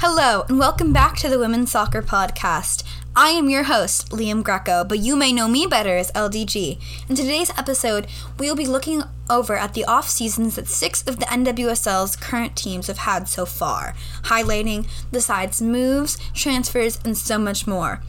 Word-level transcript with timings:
Hello, 0.00 0.44
and 0.48 0.60
welcome 0.60 0.92
back 0.92 1.16
to 1.16 1.28
the 1.28 1.40
Women's 1.40 1.72
Soccer 1.72 2.02
Podcast. 2.02 2.84
I 3.16 3.30
am 3.30 3.50
your 3.50 3.64
host, 3.64 4.10
Liam 4.10 4.44
Greco, 4.44 4.84
but 4.84 5.00
you 5.00 5.16
may 5.16 5.32
know 5.32 5.48
me 5.48 5.66
better 5.66 5.96
as 5.96 6.12
LDG. 6.12 6.80
In 7.08 7.16
today's 7.16 7.50
episode, 7.58 8.06
we 8.38 8.46
will 8.46 8.54
be 8.54 8.64
looking 8.64 9.02
over 9.28 9.56
at 9.56 9.74
the 9.74 9.84
off 9.86 10.08
seasons 10.08 10.54
that 10.54 10.68
six 10.68 11.02
of 11.08 11.18
the 11.18 11.24
NWSL's 11.26 12.14
current 12.14 12.54
teams 12.54 12.86
have 12.86 12.98
had 12.98 13.28
so 13.28 13.44
far, 13.44 13.94
highlighting 14.22 14.86
the 15.10 15.20
side's 15.20 15.60
moves, 15.60 16.16
transfers, 16.32 17.00
and 17.04 17.18
so 17.18 17.36
much 17.36 17.66
more. 17.66 18.00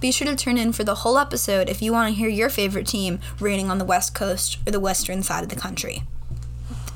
Be 0.00 0.10
sure 0.10 0.26
to 0.26 0.34
turn 0.34 0.56
in 0.56 0.72
for 0.72 0.82
the 0.82 0.94
whole 0.94 1.18
episode 1.18 1.68
if 1.68 1.82
you 1.82 1.92
want 1.92 2.08
to 2.08 2.18
hear 2.18 2.30
your 2.30 2.48
favorite 2.48 2.86
team 2.86 3.20
reigning 3.38 3.70
on 3.70 3.76
the 3.76 3.84
West 3.84 4.14
Coast 4.14 4.56
or 4.66 4.70
the 4.70 4.80
western 4.80 5.22
side 5.22 5.42
of 5.42 5.50
the 5.50 5.56
country. 5.56 6.04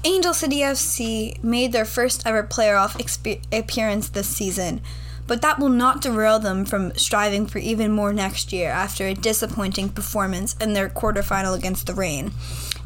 Angel 0.04 0.32
City 0.32 0.58
FC 0.60 1.42
made 1.42 1.72
their 1.72 1.84
first 1.84 2.24
ever 2.24 2.44
playoff 2.44 2.92
exp- 3.02 3.42
appearance 3.52 4.08
this 4.08 4.28
season, 4.28 4.80
but 5.26 5.42
that 5.42 5.58
will 5.58 5.68
not 5.68 6.00
derail 6.00 6.38
them 6.38 6.64
from 6.64 6.94
striving 6.94 7.46
for 7.46 7.58
even 7.58 7.90
more 7.90 8.12
next 8.12 8.52
year 8.52 8.70
after 8.70 9.06
a 9.06 9.14
disappointing 9.14 9.88
performance 9.88 10.54
in 10.60 10.72
their 10.72 10.88
quarterfinal 10.88 11.56
against 11.56 11.88
the 11.88 11.94
Reign. 11.94 12.30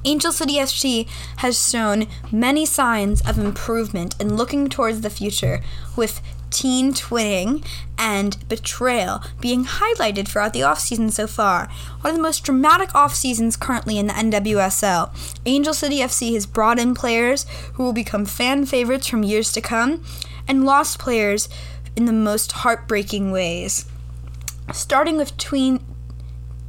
Angel 0.07 0.33
City 0.33 0.55
FC 0.55 1.07
has 1.37 1.71
shown 1.71 2.07
many 2.33 2.65
signs 2.65 3.21
of 3.29 3.39
improvement 3.39 4.17
and 4.19 4.37
looking 4.37 4.71
towards 4.71 5.03
the 5.03 5.11
future, 5.11 5.63
with 5.95 6.21
teen 6.53 6.93
twinning 6.93 7.65
and 7.99 8.37
betrayal 8.49 9.23
being 9.41 9.65
highlighted 9.65 10.29
throughout 10.29 10.53
the 10.53 10.61
offseason 10.61 11.11
so 11.11 11.27
far. 11.27 11.69
One 12.01 12.11
of 12.13 12.17
the 12.17 12.23
most 12.23 12.45
dramatic 12.45 12.95
off 12.95 13.15
seasons 13.15 13.57
currently 13.57 13.99
in 13.99 14.07
the 14.07 14.13
NWSL. 14.13 15.11
Angel 15.47 15.75
City 15.75 15.99
FC 15.99 16.35
has 16.35 16.47
brought 16.47 16.79
in 16.79 16.95
players 16.95 17.47
who 17.75 17.83
will 17.83 17.93
become 17.93 18.27
fan 18.27 18.67
favorites 18.67 19.09
from 19.09 19.23
years 19.23 19.53
to 19.53 19.61
come 19.61 20.05
and 20.47 20.65
lost 20.65 20.99
players 20.99 21.49
in 21.97 22.05
the 22.07 22.13
most 22.13 22.53
heartbreaking 22.53 23.31
ways. 23.31 23.87
Starting 24.73 25.17
with 25.17 25.37
tween 25.37 25.85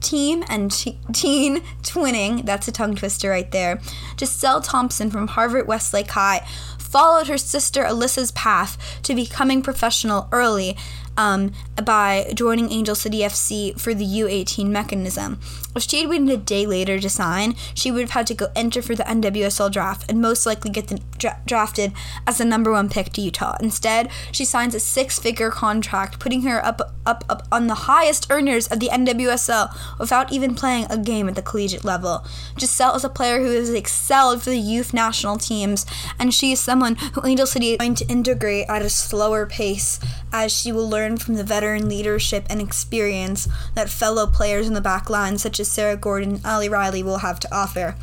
team 0.02 0.44
and 0.50 0.72
teen 0.72 1.62
twinning, 1.82 2.46
that's 2.46 2.68
a 2.68 2.72
tongue 2.72 2.96
twister 2.96 3.30
right 3.30 3.50
there. 3.52 3.80
Gisele 4.18 4.62
Thompson 4.62 5.10
from 5.10 5.30
Harvard 5.30 5.68
Westlake 5.68 6.12
High 6.12 6.46
followed 6.94 7.28
her 7.28 7.40
sister 7.40 7.84
Alyssa's 7.84 8.30
path 8.34 8.78
to 9.02 9.16
becoming 9.16 9.64
professional 9.64 10.28
early 10.32 10.78
um, 11.18 11.52
by 11.84 12.32
joining 12.34 12.72
Angel 12.72 12.96
City 12.96 13.20
FC 13.20 13.80
for 13.80 13.94
the 13.94 14.06
U18 14.06 14.68
mechanism. 14.68 15.40
If 15.76 15.84
she 15.84 16.02
had 16.02 16.10
waited 16.10 16.30
a 16.30 16.38
day 16.38 16.66
later 16.66 17.00
to 17.00 17.10
sign, 17.10 17.56
she 17.74 17.92
would 17.92 18.02
have 18.02 18.12
had 18.12 18.28
to 18.28 18.34
go 18.36 18.48
enter 18.56 18.82
for 18.82 18.96
the 18.96 19.04
NWSL 19.04 19.72
draft 19.72 20.10
and 20.10 20.22
most 20.22 20.46
likely 20.46 20.70
get 20.70 20.88
the, 20.88 21.00
dra- 21.18 21.40
drafted 21.46 21.94
as 22.28 22.38
the 22.38 22.46
number 22.46 22.72
one 22.72 22.90
pick 22.90 23.12
to 23.14 23.22
Utah. 23.22 23.58
Instead, 23.60 24.10
she 24.32 24.46
signs 24.46 24.76
a 24.76 24.80
six-figure 24.80 25.50
contract, 25.50 26.20
putting 26.20 26.44
her 26.44 26.64
up, 26.64 26.94
up, 27.06 27.24
up 27.28 27.48
on 27.52 27.68
the 27.68 27.74
highest 27.74 28.28
earners 28.30 28.68
of 28.68 28.80
the 28.80 28.90
NWSL 28.90 29.76
without 30.00 30.32
even 30.32 30.56
playing 30.56 30.86
a 30.90 30.98
game 30.98 31.28
at 31.28 31.36
the 31.36 31.42
collegiate 31.42 31.84
level. 31.84 32.26
Gisele 32.58 32.96
is 32.96 33.04
a 33.04 33.10
player 33.10 33.40
who 33.40 33.52
has 33.52 33.70
excelled 33.70 34.44
for 34.44 34.52
the 34.52 34.58
youth 34.58 34.94
national 34.94 35.38
teams, 35.38 35.86
and 36.20 36.34
she 36.34 36.52
is 36.52 36.60
someone 36.60 36.96
who 37.14 37.26
Angel 37.26 37.48
City 37.48 37.72
is 37.72 37.78
going 37.78 37.96
to 37.96 38.08
integrate 38.08 38.68
at 38.70 38.82
a 38.82 38.90
slower 38.90 39.46
pace 39.46 40.00
as 40.32 40.52
she 40.52 40.72
will 40.72 40.88
learn 40.88 41.03
from 41.18 41.36
the 41.36 41.44
veteran 41.44 41.88
leadership 41.88 42.46
and 42.50 42.62
experience 42.62 43.48
that 43.76 43.90
fellow 43.90 44.28
players 44.28 44.68
in 44.68 44.74
the 44.74 44.82
back 44.82 45.10
line, 45.10 45.38
such 45.38 45.60
as 45.60 45.72
Sarah 45.72 45.98
Gorden 45.98 46.24
and 46.24 46.46
Ali 46.46 46.70
Riley, 46.70 47.04
will 47.04 47.20
have 47.20 47.40
to 47.42 47.56
offer. 47.56 47.96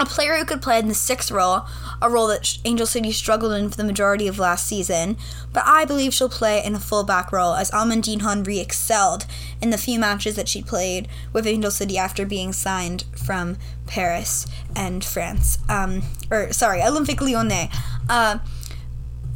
A 0.00 0.06
player 0.06 0.36
who 0.36 0.44
could 0.44 0.60
play 0.60 0.80
in 0.80 0.88
the 0.88 0.94
sixth 0.94 1.30
role, 1.30 1.66
a 2.02 2.10
role 2.10 2.26
that 2.26 2.58
Angel 2.64 2.86
City 2.86 3.12
struggled 3.12 3.52
in 3.52 3.70
for 3.70 3.76
the 3.76 3.84
majority 3.84 4.26
of 4.26 4.40
last 4.40 4.66
season, 4.66 5.16
but 5.52 5.62
I 5.64 5.84
believe 5.84 6.12
she'll 6.12 6.28
play 6.28 6.64
in 6.64 6.74
a 6.74 6.80
fullback 6.80 7.30
role 7.30 7.54
as 7.54 7.70
Amandine 7.70 8.22
Henry 8.22 8.58
excelled 8.58 9.24
in 9.62 9.70
the 9.70 9.78
few 9.78 10.00
matches 10.00 10.34
that 10.34 10.48
she 10.48 10.62
played 10.62 11.06
with 11.32 11.46
Angel 11.46 11.70
City 11.70 11.96
after 11.96 12.26
being 12.26 12.52
signed 12.52 13.04
from 13.14 13.56
Paris 13.86 14.46
and 14.74 15.04
France. 15.04 15.58
Um, 15.68 16.02
or 16.28 16.52
sorry, 16.52 16.80
Olympique 16.80 17.20
Lyonnais. 17.20 17.70
Uh, 18.08 18.38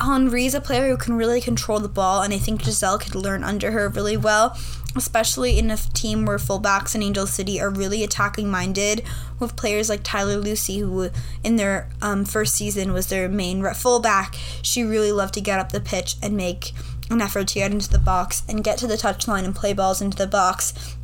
Henry's 0.01 0.55
a 0.55 0.61
player 0.61 0.89
who 0.89 0.97
can 0.97 1.15
really 1.15 1.41
control 1.41 1.81
the 1.81 1.89
ball, 1.89 2.23
and 2.23 2.33
I 2.33 2.39
think 2.39 2.63
Gisele 2.63 2.99
could 2.99 3.15
learn 3.15 3.43
under 3.43 3.73
her 3.73 3.89
really 3.89 4.17
well, 4.17 4.57
especially 4.95 5.59
in 5.59 5.71
a 5.71 5.77
team 5.77 6.25
where 6.25 6.39
fullbacks 6.39 6.95
in 6.95 7.03
Angel 7.03 7.27
City 7.27 7.61
are 7.61 7.71
really 7.71 8.05
attacking 8.05 8.51
minded, 8.51 9.03
with 9.39 9.57
players 9.57 9.89
like 9.89 10.01
Tyler 10.03 10.37
Lucy, 10.37 10.79
who 10.79 11.11
in 11.43 11.57
their 11.57 11.89
um, 12.01 12.25
first 12.25 12.55
season 12.55 12.93
was 12.93 13.09
their 13.09 13.29
main 13.29 13.63
fullback. 13.75 14.37
She 14.63 14.83
really 14.83 15.13
loved 15.13 15.35
to 15.35 15.41
get 15.41 15.59
up 15.59 15.73
the 15.73 15.81
pitch 15.81 16.17
and 16.23 16.37
make 16.37 16.73
an 17.11 17.23
effort 17.23 17.49
to 17.49 17.55
get 17.55 17.73
into 17.73 17.89
the 17.89 17.99
box 17.99 18.43
and 18.49 18.63
get 18.63 18.79
to 18.79 18.87
the 18.87 18.95
touchline 18.95 19.45
and 19.45 19.55
play 19.55 19.73
balls 19.73 20.03
into 20.03 20.17
the 20.17 20.27
box 20.27 20.97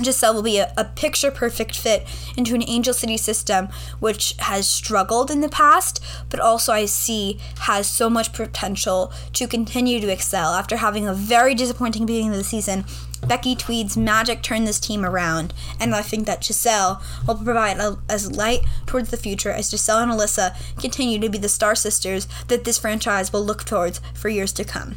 Gisele 0.00 0.34
will 0.34 0.42
be 0.42 0.58
a, 0.58 0.72
a 0.76 0.84
picture 0.84 1.30
perfect 1.30 1.76
fit 1.76 2.06
into 2.36 2.54
an 2.54 2.68
Angel 2.68 2.94
City 2.94 3.16
system 3.16 3.68
which 4.00 4.34
has 4.40 4.66
struggled 4.66 5.30
in 5.30 5.40
the 5.40 5.48
past, 5.48 6.02
but 6.30 6.40
also 6.40 6.72
I 6.72 6.86
see 6.86 7.38
has 7.60 7.88
so 7.88 8.10
much 8.10 8.32
potential 8.32 9.12
to 9.34 9.46
continue 9.46 10.00
to 10.00 10.12
excel. 10.12 10.54
After 10.54 10.78
having 10.78 11.06
a 11.06 11.14
very 11.14 11.54
disappointing 11.54 12.06
beginning 12.06 12.30
of 12.30 12.36
the 12.36 12.44
season, 12.44 12.84
Becky 13.26 13.54
Tweed's 13.54 13.96
magic 13.96 14.42
turned 14.42 14.66
this 14.66 14.80
team 14.80 15.04
around, 15.04 15.54
and 15.80 15.94
I 15.94 16.02
think 16.02 16.26
that 16.26 16.42
Gisele 16.42 17.00
will 17.26 17.36
provide 17.36 17.78
a, 17.78 17.98
as 18.08 18.32
light 18.32 18.60
towards 18.86 19.10
the 19.10 19.16
future 19.16 19.50
as 19.50 19.70
Gisele 19.70 20.00
and 20.00 20.12
Alyssa 20.12 20.54
continue 20.78 21.18
to 21.18 21.28
be 21.30 21.38
the 21.38 21.48
star 21.48 21.74
sisters 21.74 22.28
that 22.48 22.64
this 22.64 22.78
franchise 22.78 23.32
will 23.32 23.44
look 23.44 23.64
towards 23.64 24.00
for 24.14 24.28
years 24.28 24.52
to 24.54 24.64
come. 24.64 24.96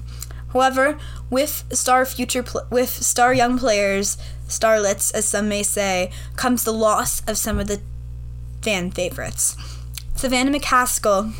However, 0.53 0.97
with 1.29 1.65
star 1.71 2.05
future 2.05 2.43
pl- 2.43 2.67
with 2.69 2.89
star 2.89 3.33
young 3.33 3.57
players, 3.57 4.17
starlets 4.47 5.13
as 5.13 5.25
some 5.25 5.49
may 5.49 5.63
say, 5.63 6.11
comes 6.35 6.63
the 6.63 6.73
loss 6.73 7.21
of 7.27 7.37
some 7.37 7.59
of 7.59 7.67
the 7.67 7.81
fan 8.61 8.91
favorites. 8.91 9.55
Savannah 10.15 10.57
McCaskill 10.57 11.33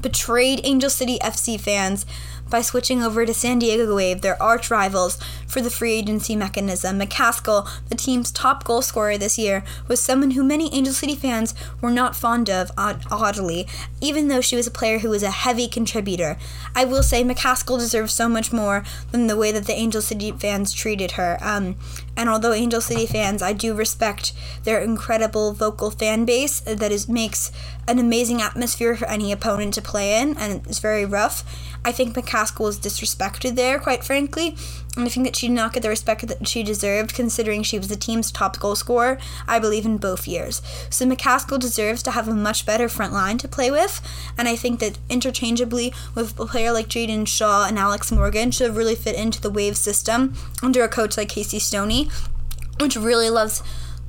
betrayed 0.00 0.60
Angel 0.64 0.90
City 0.90 1.18
FC 1.20 1.58
fans 1.58 2.04
by 2.50 2.62
switching 2.62 3.02
over 3.02 3.26
to 3.26 3.34
San 3.34 3.58
Diego 3.58 3.94
Wave, 3.94 4.20
their 4.20 4.40
arch 4.42 4.70
rivals, 4.70 5.18
for 5.46 5.60
the 5.60 5.70
free 5.70 5.94
agency 5.94 6.36
mechanism. 6.36 6.98
McCaskill, 6.98 7.68
the 7.88 7.94
team's 7.94 8.30
top 8.30 8.64
goal 8.64 8.82
scorer 8.82 9.16
this 9.16 9.38
year, 9.38 9.64
was 9.88 10.00
someone 10.00 10.32
who 10.32 10.44
many 10.44 10.72
Angel 10.72 10.94
City 10.94 11.14
fans 11.14 11.54
were 11.80 11.90
not 11.90 12.16
fond 12.16 12.50
of, 12.50 12.70
oddly, 12.76 13.66
even 14.00 14.28
though 14.28 14.40
she 14.40 14.56
was 14.56 14.66
a 14.66 14.70
player 14.70 14.98
who 14.98 15.10
was 15.10 15.22
a 15.22 15.30
heavy 15.30 15.68
contributor. 15.68 16.36
I 16.74 16.84
will 16.84 17.02
say 17.02 17.22
McCaskill 17.22 17.78
deserves 17.78 18.12
so 18.12 18.28
much 18.28 18.52
more 18.52 18.84
than 19.12 19.26
the 19.26 19.36
way 19.36 19.52
that 19.52 19.66
the 19.66 19.74
Angel 19.74 20.02
City 20.02 20.32
fans 20.32 20.72
treated 20.72 21.12
her. 21.12 21.38
Um, 21.40 21.76
and 22.16 22.28
although 22.28 22.52
Angel 22.52 22.80
City 22.80 23.06
fans, 23.06 23.42
I 23.42 23.52
do 23.52 23.74
respect 23.74 24.32
their 24.64 24.80
incredible 24.80 25.52
vocal 25.52 25.90
fan 25.90 26.24
base 26.24 26.60
that 26.60 26.92
is 26.92 27.08
makes 27.08 27.50
an 27.86 27.98
amazing 27.98 28.40
atmosphere 28.40 28.96
for 28.96 29.06
any 29.06 29.32
opponent 29.32 29.74
to 29.74 29.82
play 29.82 30.20
in, 30.20 30.36
and 30.38 30.66
it's 30.66 30.78
very 30.78 31.04
rough. 31.04 31.44
I 31.84 31.92
think 31.92 32.14
McCaskill 32.14 32.64
was 32.64 32.78
disrespected 32.78 33.56
there, 33.56 33.78
quite 33.78 34.04
frankly. 34.04 34.56
And 34.96 35.06
I 35.06 35.08
think 35.08 35.26
that 35.26 35.34
she 35.34 35.48
did 35.48 35.54
not 35.54 35.72
get 35.72 35.82
the 35.82 35.88
respect 35.88 36.26
that 36.26 36.46
she 36.46 36.62
deserved, 36.62 37.14
considering 37.14 37.62
she 37.62 37.78
was 37.78 37.88
the 37.88 37.96
team's 37.96 38.30
top 38.30 38.60
goal 38.60 38.76
scorer, 38.76 39.18
I 39.46 39.58
believe, 39.58 39.84
in 39.84 39.98
both 39.98 40.28
years. 40.28 40.62
So 40.88 41.04
McCaskill 41.04 41.58
deserves 41.58 42.02
to 42.04 42.12
have 42.12 42.28
a 42.28 42.34
much 42.34 42.64
better 42.64 42.88
front 42.88 43.12
line 43.12 43.38
to 43.38 43.48
play 43.48 43.70
with, 43.70 44.00
and 44.38 44.46
I 44.46 44.54
think 44.54 44.78
that 44.80 44.98
interchangeably 45.08 45.92
with 46.14 46.38
a 46.38 46.46
player 46.46 46.72
like 46.72 46.88
Jaedyn 46.88 47.26
Shaw 47.26 47.66
and 47.66 47.78
Alex 47.78 48.12
Morgan 48.12 48.52
should 48.52 48.76
really 48.76 48.94
fit 48.94 49.16
into 49.16 49.40
the 49.40 49.50
Wave 49.50 49.76
system 49.76 50.34
under 50.62 50.84
a 50.84 50.88
coach 50.88 51.16
like 51.16 51.28
Casey 51.28 51.58
Stoney, 51.58 52.08
which 52.78 52.96
really 52.96 53.30
loves 53.30 53.62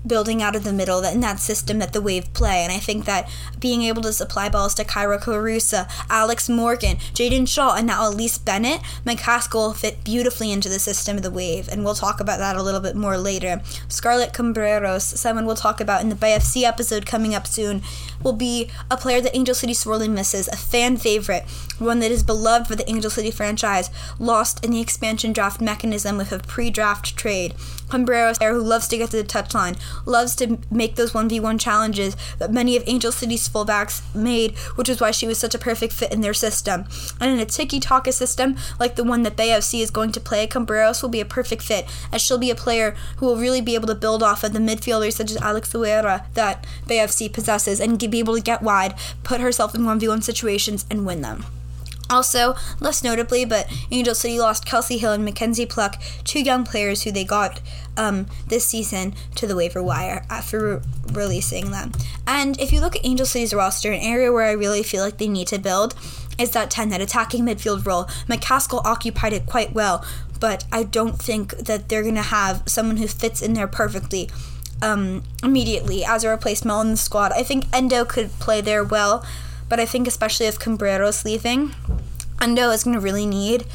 building 0.08 0.42
out 0.42 0.56
of 0.56 0.64
the 0.64 0.74
middle 0.74 1.04
in 1.04 1.20
that 1.22 1.40
system 1.40 1.80
that 1.80 1.94
the 1.94 2.02
Wave 2.02 2.34
play. 2.34 2.64
And 2.64 2.72
I 2.72 2.78
think 2.78 3.06
that 3.06 3.30
being 3.60 3.82
able 3.84 4.02
to 4.04 4.14
supply 4.14 4.50
balls 4.50 4.74
to 4.76 4.84
Kyra 4.84 5.20
Carusa, 5.20 5.90
Alex 6.10 6.50
Morgan, 6.50 6.98
Jaedyn 6.98 7.48
Shaw, 7.48 7.76
and 7.76 7.88
now 7.88 8.10
Elyse 8.10 8.44
Bennett, 8.44 8.82
McCaskill 9.06 9.54
will 9.56 9.74
fit 9.74 10.04
beautifully 10.04 10.52
into 10.52 10.70
the 10.70 10.80
system 10.80 11.18
of 11.18 11.24
the 11.24 11.32
Wave. 11.32 11.68
And 11.70 11.84
we'll 11.84 11.96
talk 11.96 12.20
about 12.20 12.40
that 12.40 12.56
a 12.56 12.64
little 12.64 12.82
bit 12.82 12.96
more 12.96 13.18
later. 13.18 13.62
Scarlett 13.88 14.34
Camberos, 14.34 15.02
someone 15.02 15.46
we'll 15.46 15.56
talk 15.56 15.80
about 15.82 16.02
in 16.02 16.10
the 16.10 16.16
BFC 16.16 16.64
episode 16.64 17.06
coming 17.06 17.34
up 17.34 17.48
soon, 17.48 17.82
will 18.24 18.34
be 18.34 18.70
a 18.90 18.98
player 18.98 19.22
that 19.22 19.36
Angel 19.36 19.56
City 19.56 19.74
sorely 19.74 20.08
misses, 20.08 20.48
a 20.48 20.56
fan 20.56 20.98
favorite, 20.98 21.44
one 21.78 22.00
that 22.00 22.12
is 22.12 22.24
beloved 22.24 22.68
for 22.68 22.76
the 22.76 22.90
Angel 22.90 23.10
City 23.10 23.32
franchise, 23.32 23.90
lost 24.20 24.64
in 24.64 24.72
the 24.72 24.82
expansion 24.82 25.34
draft 25.34 25.62
mechanism 25.62 26.18
with 26.18 26.32
a 26.32 26.40
pre 26.40 26.70
draft 26.70 27.16
trade. 27.16 27.54
Camberos, 27.88 28.42
who 28.42 28.60
loves 28.60 28.88
to 28.88 28.98
get 28.98 29.12
to 29.12 29.18
the 29.18 29.24
touchline, 29.24 29.78
loves 30.06 30.36
to 30.38 30.58
make 30.72 30.96
those 30.96 31.12
1v1 31.12 31.60
challenges 31.60 32.16
that 32.40 32.52
many 32.52 32.76
of 32.76 32.84
Angel 32.88 33.12
City's 33.12 33.48
fullbacks 33.48 34.02
made, 34.16 34.58
which 34.76 34.90
is 34.90 35.02
why 35.02 35.12
she 35.12 35.28
was 35.28 35.38
such 35.38 35.56
a 35.56 35.60
perfect 35.60 35.94
fit 35.94 36.12
in 36.12 36.22
their 36.22 36.34
system. 36.34 36.86
And 37.20 37.32
in 37.32 37.40
a 37.40 37.46
tiki 37.46 37.80
taka 37.80 38.12
system 38.12 38.56
like 38.80 38.96
the 38.96 39.04
one 39.04 39.24
that 39.24 39.38
BFC 39.38 39.82
is 39.82 39.92
going 39.92 40.12
to 40.14 40.20
play, 40.20 40.48
Camberos 40.48 41.02
will 41.02 41.10
be 41.10 41.22
a 41.22 41.26
perfect 41.26 41.62
fit, 41.62 41.86
as 42.12 42.22
she'll 42.22 42.38
be 42.38 42.52
a 42.52 42.56
player 42.56 42.96
who 43.18 43.26
will 43.26 43.38
really 43.38 43.62
be 43.62 43.76
able 43.76 43.88
to 43.88 43.96
build 43.96 44.24
off 44.24 44.44
of 44.44 44.54
the 44.54 44.60
midfielders 44.60 45.14
such 45.14 45.32
as 45.32 45.38
Alex 45.38 45.74
Loera 45.74 46.26
that 46.34 46.66
BFC 46.88 47.32
possesses 47.32 47.80
and 47.80 48.00
be 48.00 48.20
able 48.20 48.36
to 48.36 48.42
get 48.42 48.62
wide, 48.62 48.96
put 49.24 49.42
herself 49.42 49.74
in 49.74 49.82
1v1 49.82 50.24
situations, 50.24 50.86
and 50.90 51.06
win 51.06 51.22
them. 51.22 51.46
Also, 52.10 52.56
less 52.80 53.04
notably, 53.04 53.46
but 53.46 53.68
Angel 53.90 54.14
City 54.14 54.40
lost 54.40 54.66
Kelsey 54.66 54.98
Hill 54.98 55.14
and 55.14 55.26
Mackenzie 55.26 55.66
Pluck, 55.66 56.02
two 56.24 56.40
young 56.40 56.64
players 56.64 57.04
who 57.04 57.12
they 57.12 57.24
got 57.24 57.62
um, 57.98 58.28
this 58.48 58.66
season 58.66 59.16
to 59.36 59.48
the 59.48 59.56
waiver 59.56 59.82
wire 59.82 60.24
after 60.30 60.76
re- 60.76 60.82
releasing 61.12 61.72
them. 61.72 61.92
And 62.28 62.60
if 62.60 62.72
you 62.72 62.80
look 62.80 62.96
at 62.96 63.06
Angel 63.06 63.26
City's 63.26 63.54
roster, 63.54 63.92
an 63.92 64.02
area 64.02 64.32
where 64.32 64.46
I 64.46 64.52
really 64.52 64.84
feel 64.84 65.04
like 65.04 65.18
they 65.18 65.28
need 65.28 65.48
to 65.48 65.58
build 65.58 65.96
is 66.38 66.52
that 66.52 66.70
10, 66.70 66.90
that 66.90 67.02
attacking 67.02 67.46
midfield 67.46 67.86
role. 67.86 68.06
McCaskill 68.28 68.86
occupied 68.86 69.34
it 69.34 69.46
quite 69.46 69.74
well, 69.74 70.06
but 70.40 70.66
I 70.72 70.84
don't 70.84 71.18
think 71.18 71.58
that 71.58 71.90
they're 71.90 72.04
going 72.04 72.16
to 72.16 72.22
have 72.22 72.64
someone 72.66 72.98
who 72.98 73.08
fits 73.08 73.42
in 73.42 73.54
there 73.54 73.68
perfectly 73.68 74.30
um, 74.82 75.24
immediately 75.44 76.04
as 76.04 76.24
a 76.24 76.30
replacement 76.30 76.86
in 76.86 76.92
the 76.92 76.98
squad. 76.98 77.32
I 77.32 77.44
think 77.44 77.66
Endo 77.74 78.06
could 78.06 78.32
play 78.40 78.62
there 78.62 78.84
well, 78.84 79.26
but 79.70 79.80
I 79.80 79.86
think 79.86 80.08
especially 80.08 80.46
if 80.46 80.60
Camberos 80.60 81.26
leaving, 81.26 81.72
Endo 82.42 82.70
is 82.70 82.84
going 82.84 82.96
to 82.96 83.02
really 83.02 83.26
need 83.26 83.66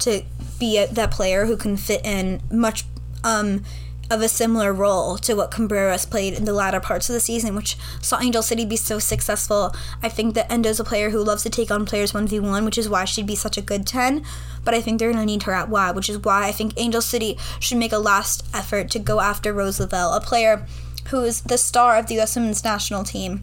to 0.00 0.22
be 0.58 0.78
a, 0.78 0.86
that 0.86 1.10
player 1.10 1.46
who 1.46 1.56
can 1.56 1.76
fit 1.76 2.04
in 2.04 2.42
much 2.50 2.84
um, 3.24 3.62
of 4.10 4.22
a 4.22 4.28
similar 4.28 4.72
role 4.72 5.18
to 5.18 5.34
what 5.34 5.50
Camberos 5.50 6.08
played 6.08 6.34
in 6.34 6.44
the 6.44 6.52
latter 6.52 6.80
parts 6.80 7.08
of 7.08 7.14
the 7.14 7.20
season, 7.20 7.54
which 7.54 7.76
saw 8.00 8.20
Angel 8.20 8.42
City 8.42 8.64
be 8.64 8.76
so 8.76 8.98
successful. 8.98 9.74
I 10.02 10.08
think 10.08 10.34
that 10.34 10.50
Endo's 10.50 10.80
a 10.80 10.84
player 10.84 11.10
who 11.10 11.22
loves 11.22 11.42
to 11.42 11.50
take 11.50 11.70
on 11.70 11.86
players 11.86 12.12
1v1, 12.12 12.64
which 12.64 12.78
is 12.78 12.88
why 12.88 13.04
she'd 13.04 13.26
be 13.26 13.34
such 13.34 13.58
a 13.58 13.62
good 13.62 13.86
10. 13.86 14.24
But 14.64 14.74
I 14.74 14.80
think 14.80 14.98
they're 14.98 15.12
going 15.12 15.22
to 15.22 15.26
need 15.26 15.44
her 15.44 15.52
at 15.52 15.68
Y, 15.68 15.90
which 15.92 16.08
is 16.08 16.18
why 16.18 16.46
I 16.46 16.52
think 16.52 16.74
Angel 16.76 17.02
City 17.02 17.38
should 17.58 17.78
make 17.78 17.92
a 17.92 17.98
last 17.98 18.46
effort 18.54 18.90
to 18.90 18.98
go 18.98 19.20
after 19.20 19.52
Rose 19.52 19.80
Lavelle, 19.80 20.12
a 20.12 20.20
player 20.20 20.66
who 21.08 21.22
is 21.22 21.42
the 21.42 21.58
star 21.58 21.96
of 21.96 22.06
the 22.06 22.14
U.S. 22.14 22.36
women's 22.36 22.64
national 22.64 23.04
team 23.04 23.42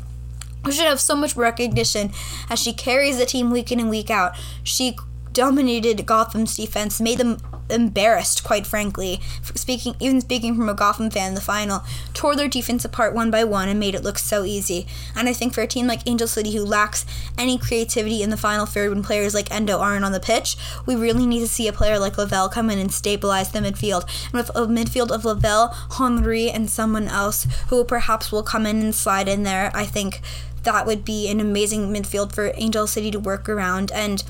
who 0.64 0.72
should 0.72 0.86
have 0.86 1.02
so 1.02 1.16
much 1.16 1.36
recognition 1.36 2.12
as 2.50 2.60
she 2.60 2.74
carries 2.74 3.18
the 3.18 3.26
team 3.26 3.52
week 3.52 3.72
in 3.72 3.80
and 3.80 3.90
week 3.90 4.10
out. 4.10 4.36
She 4.64 4.96
dominated 5.34 6.06
Gotham's 6.06 6.56
defense, 6.56 7.02
made 7.02 7.18
them 7.18 7.38
embarrassed, 7.70 8.44
quite 8.44 8.68
frankly. 8.68 9.20
Speaking, 9.56 9.96
even 10.00 10.22
speaking 10.22 10.56
from 10.56 10.70
a 10.70 10.74
Gotham 10.74 11.10
fan, 11.10 11.34
the 11.34 11.42
final 11.42 11.84
tore 12.14 12.36
their 12.36 12.48
defense 12.48 12.86
apart 12.86 13.14
one 13.14 13.32
by 13.32 13.44
one 13.44 13.70
and 13.70 13.80
made 13.80 13.96
it 13.96 14.04
look 14.04 14.20
so 14.20 14.44
easy. 14.44 14.86
And 15.16 15.28
I 15.28 15.34
think 15.34 15.54
for 15.54 15.62
a 15.62 15.68
team 15.68 15.88
like 15.88 16.08
Angel 16.08 16.28
City, 16.28 16.56
who 16.56 16.64
lacks 16.64 17.06
any 17.38 17.58
creativity 17.58 18.22
in 18.22 18.30
the 18.30 18.38
final 18.38 18.66
third 18.66 18.90
when 18.90 19.04
players 19.04 19.34
like 19.34 19.52
Endo 19.52 19.80
aren't 19.80 20.06
on 20.06 20.12
the 20.12 20.20
pitch, 20.20 20.56
we 20.86 20.96
really 20.96 21.26
need 21.26 21.40
to 21.40 21.48
see 21.48 21.68
a 21.68 21.74
player 21.74 22.00
like 22.00 22.18
Lavelle 22.18 22.50
come 22.50 22.70
in 22.70 22.80
and 22.80 22.92
stabilize 22.92 23.52
the 23.52 23.60
midfield. 23.60 24.04
And 24.26 24.34
with 24.34 24.50
a 24.50 24.68
midfield 24.68 25.12
of 25.12 25.26
Lavelle, 25.26 25.70
Henry, 25.98 26.50
and 26.50 26.70
someone 26.70 27.08
else 27.08 27.48
who 27.70 27.84
perhaps 27.84 28.32
will 28.32 28.44
come 28.44 28.66
in 28.66 28.80
and 28.82 28.96
slide 28.96 29.28
in 29.28 29.44
there, 29.44 29.72
I 29.74 29.86
think 29.86 30.22
that 30.64 30.86
would 30.86 31.06
be 31.06 31.30
an 31.30 31.40
amazing 31.40 31.94
midfield 31.94 32.34
for 32.34 32.52
Angel 32.56 32.88
City 32.88 33.12
to 33.12 33.20
work 33.20 33.48
around. 33.50 33.92
And 33.92 34.24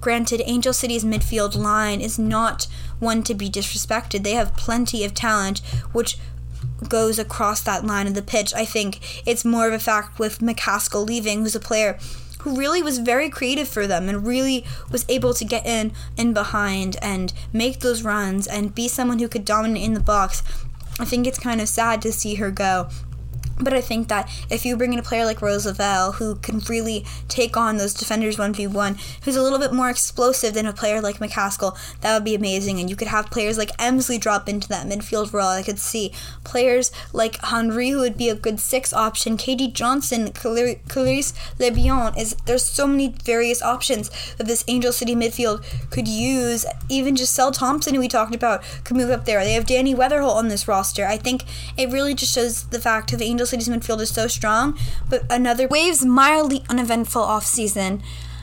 Granted, 0.00 0.42
Angel 0.46 0.72
City's 0.72 1.04
midfield 1.04 1.54
line 1.54 2.00
is 2.00 2.18
not 2.18 2.66
one 2.98 3.22
to 3.24 3.34
be 3.34 3.50
disrespected. 3.50 4.22
They 4.22 4.32
have 4.32 4.56
plenty 4.56 5.04
of 5.04 5.12
talent, 5.12 5.58
which 5.92 6.16
goes 6.88 7.18
across 7.18 7.60
that 7.60 7.84
line 7.84 8.06
of 8.06 8.14
the 8.14 8.22
pitch. 8.22 8.54
I 8.54 8.64
think 8.64 9.26
it's 9.26 9.44
more 9.44 9.68
of 9.68 9.74
a 9.74 9.78
fact 9.78 10.18
with 10.18 10.38
McCaskill 10.38 11.06
leaving, 11.06 11.40
who's 11.40 11.54
a 11.54 11.60
player 11.60 11.98
who 12.40 12.56
really 12.56 12.82
was 12.82 12.98
very 12.98 13.28
creative 13.28 13.68
for 13.68 13.86
them 13.86 14.08
and 14.08 14.26
really 14.26 14.64
was 14.90 15.04
able 15.10 15.34
to 15.34 15.44
get 15.44 15.66
in 15.66 15.92
and 16.16 16.32
behind 16.32 16.96
and 17.02 17.34
make 17.52 17.80
those 17.80 18.02
runs 18.02 18.46
and 18.46 18.74
be 18.74 18.88
someone 18.88 19.18
who 19.18 19.28
could 19.28 19.44
dominate 19.44 19.84
in 19.84 19.92
the 19.92 20.00
box. 20.00 20.42
I 20.98 21.04
think 21.04 21.26
it's 21.26 21.38
kind 21.38 21.60
of 21.60 21.68
sad 21.68 22.00
to 22.02 22.12
see 22.12 22.36
her 22.36 22.50
go. 22.50 22.88
But 23.62 23.74
I 23.74 23.80
think 23.80 24.08
that 24.08 24.30
if 24.48 24.64
you 24.64 24.76
bring 24.76 24.92
in 24.92 24.98
a 24.98 25.02
player 25.02 25.24
like 25.24 25.42
Roosevelt, 25.42 26.16
who 26.16 26.36
can 26.36 26.60
really 26.60 27.04
take 27.28 27.56
on 27.56 27.76
those 27.76 27.94
defenders 27.94 28.36
1v1, 28.36 29.22
who's 29.24 29.36
a 29.36 29.42
little 29.42 29.58
bit 29.58 29.72
more 29.72 29.90
explosive 29.90 30.54
than 30.54 30.66
a 30.66 30.72
player 30.72 31.00
like 31.00 31.18
McCaskill, 31.18 31.76
that 32.00 32.14
would 32.14 32.24
be 32.24 32.34
amazing. 32.34 32.80
And 32.80 32.88
you 32.88 32.96
could 32.96 33.08
have 33.08 33.30
players 33.30 33.58
like 33.58 33.70
Emslie 33.78 34.18
drop 34.18 34.48
into 34.48 34.68
that 34.68 34.86
midfield 34.86 35.32
role. 35.32 35.48
I 35.48 35.62
could 35.62 35.78
see 35.78 36.12
players 36.44 36.90
like 37.12 37.42
Henry, 37.44 37.90
who 37.90 38.00
would 38.00 38.16
be 38.16 38.28
a 38.28 38.34
good 38.34 38.60
six 38.60 38.92
option. 38.92 39.36
Katie 39.36 39.68
Johnson, 39.68 40.32
Clarice 40.32 41.32
Lebion. 41.58 42.16
Is 42.18 42.34
There's 42.46 42.64
so 42.64 42.86
many 42.86 43.14
various 43.24 43.62
options 43.62 44.10
that 44.36 44.46
this 44.46 44.64
Angel 44.68 44.92
City 44.92 45.14
midfield 45.14 45.62
could 45.90 46.08
use. 46.08 46.64
Even 46.88 47.14
Gisele 47.14 47.52
Thompson, 47.52 47.94
who 47.94 48.00
we 48.00 48.08
talked 48.08 48.34
about, 48.34 48.62
could 48.84 48.96
move 48.96 49.10
up 49.10 49.24
there. 49.24 49.44
They 49.44 49.52
have 49.52 49.66
Dani 49.66 49.94
Weatherholt 49.94 50.34
on 50.34 50.48
this 50.48 50.66
roster. 50.66 51.04
I 51.04 51.16
think 51.16 51.44
it 51.76 51.90
really 51.90 52.14
just 52.14 52.34
shows 52.34 52.64
the 52.64 52.80
fact 52.80 53.10
that 53.10 53.20
Angel 53.20 53.46
City's 53.50 53.68
midfield 53.68 54.00
is 54.00 54.10
so 54.10 54.28
strong, 54.28 54.78
but 55.08 55.24
another 55.28 55.66
Waves 55.66 56.04
mildly 56.04 56.64
uneventful 56.68 57.22
offseason 57.22 58.00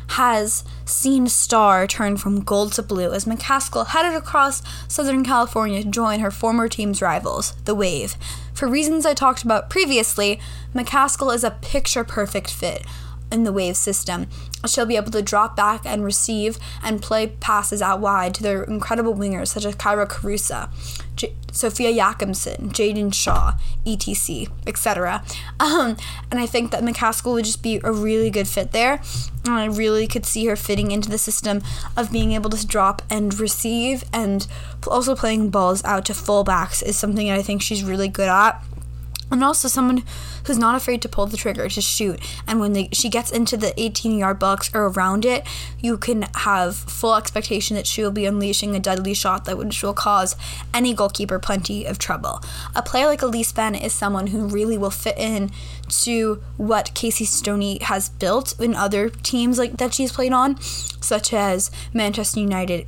has 0.10 0.64
seen 0.86 1.28
Star 1.28 1.88
turn 1.88 2.18
from 2.18 2.44
gold 2.44 2.74
to 2.74 2.84
blue 2.84 3.12
as 3.14 3.26
McCaskill 3.26 3.88
headed 3.88 4.14
across 4.14 4.62
Southern 4.88 5.24
California 5.24 5.84
to 5.84 5.90
join 5.90 6.20
her 6.20 6.32
former 6.32 6.68
team's 6.68 7.02
rivals, 7.02 7.54
the 7.66 7.76
Wave. 7.76 8.16
For 8.54 8.68
reasons 8.68 9.06
I 9.06 9.14
talked 9.14 9.44
about 9.44 9.70
previously, 9.70 10.40
McCaskill 10.74 11.34
is 11.34 11.44
a 11.44 11.52
picture 11.52 12.04
perfect 12.04 12.50
fit 12.50 12.84
in 13.32 13.44
the 13.44 13.52
wave 13.52 13.76
system. 13.76 14.28
She'll 14.66 14.86
be 14.86 14.96
able 14.96 15.12
to 15.12 15.22
drop 15.22 15.56
back 15.56 15.82
and 15.86 16.04
receive 16.04 16.58
and 16.82 17.02
play 17.02 17.28
passes 17.28 17.82
out 17.82 18.00
wide 18.00 18.34
to 18.36 18.44
their 18.44 18.64
incredible 18.64 19.14
wingers 19.14 19.50
such 19.50 19.66
as 19.66 19.76
Kyra 19.76 20.08
Carusa, 20.08 20.70
Sofia 21.52 21.92
Jakobsson, 21.94 22.70
Jaedyn 22.72 23.14
Shaw, 23.14 23.54
etc., 23.86 24.48
etc. 24.66 25.24
Um, 25.60 25.98
and 26.32 26.40
I 26.40 26.46
think 26.46 26.72
that 26.72 26.84
McCaskill 26.84 27.34
would 27.34 27.46
just 27.46 27.64
be 27.64 27.80
a 27.84 27.92
really 27.92 28.30
good 28.30 28.48
fit 28.48 28.72
there. 28.72 29.02
And 29.46 29.54
I 29.54 29.66
really 29.66 30.08
could 30.08 30.26
see 30.26 30.46
her 30.46 30.56
fitting 30.56 30.92
into 30.92 31.10
the 31.10 31.18
system 31.18 31.62
of 31.96 32.12
being 32.12 32.34
able 32.34 32.50
to 32.50 32.68
drop 32.68 33.02
and 33.10 33.38
receive 33.40 34.04
and 34.14 34.46
also 34.88 35.16
playing 35.16 35.50
balls 35.50 35.84
out 35.84 36.06
to 36.06 36.14
fullbacks 36.14 36.84
is 36.84 36.98
something 36.98 37.28
that 37.28 37.40
I 37.40 37.42
think 37.42 37.62
she's 37.62 37.84
really 37.84 38.08
good 38.08 38.30
at 38.30 38.62
and 39.32 39.44
also 39.44 39.68
someone 39.68 40.04
who's 40.46 40.58
not 40.58 40.76
afraid 40.76 41.02
to 41.02 41.10
pull 41.10 41.26
the 41.26 41.38
trigger 41.38 41.68
to 41.70 41.82
shoot. 41.82 42.20
And 42.48 42.60
when 42.60 42.74
they, 42.74 42.90
she 42.92 43.10
gets 43.10 43.32
into 43.32 43.58
the 43.58 43.74
18 43.80 44.18
yard 44.18 44.40
box 44.40 44.70
or 44.74 44.88
around 44.88 45.26
it 45.26 45.46
you 45.80 45.98
can 45.98 46.24
have 46.36 46.76
full 46.76 47.16
expectation 47.16 47.76
that 47.76 47.88
she 47.88 48.02
will 48.02 48.12
be 48.12 48.26
unleashing 48.26 48.76
a 48.76 48.80
deadly 48.80 49.14
shot 49.14 49.46
that 49.46 49.58
which 49.58 49.84
will 49.84 49.94
cause 49.94 50.36
any 50.74 50.94
goalkeeper 50.94 51.40
plenty 51.40 51.86
of 51.86 52.00
trouble. 52.00 52.42
A 52.76 52.82
player 52.82 53.08
like 53.08 53.22
elyse 53.22 53.54
bennett 53.54 53.84
is 53.84 53.94
someone 53.94 54.28
who 54.28 54.48
really 54.48 54.78
will 54.78 54.90
fit 54.90 55.18
in 55.18 55.52
to 55.90 56.44
what 56.58 56.94
casey 56.94 57.26
stoney 57.26 57.80
has 57.82 58.10
built 58.10 58.60
in 58.60 58.76
other 58.76 59.10
teams 59.10 59.58
like 59.58 59.78
that 59.78 59.94
she's 59.94 60.12
played 60.12 60.34
on 60.34 60.60
such 60.60 61.34
as 61.34 61.72
manchester 61.94 62.40
united 62.40 62.86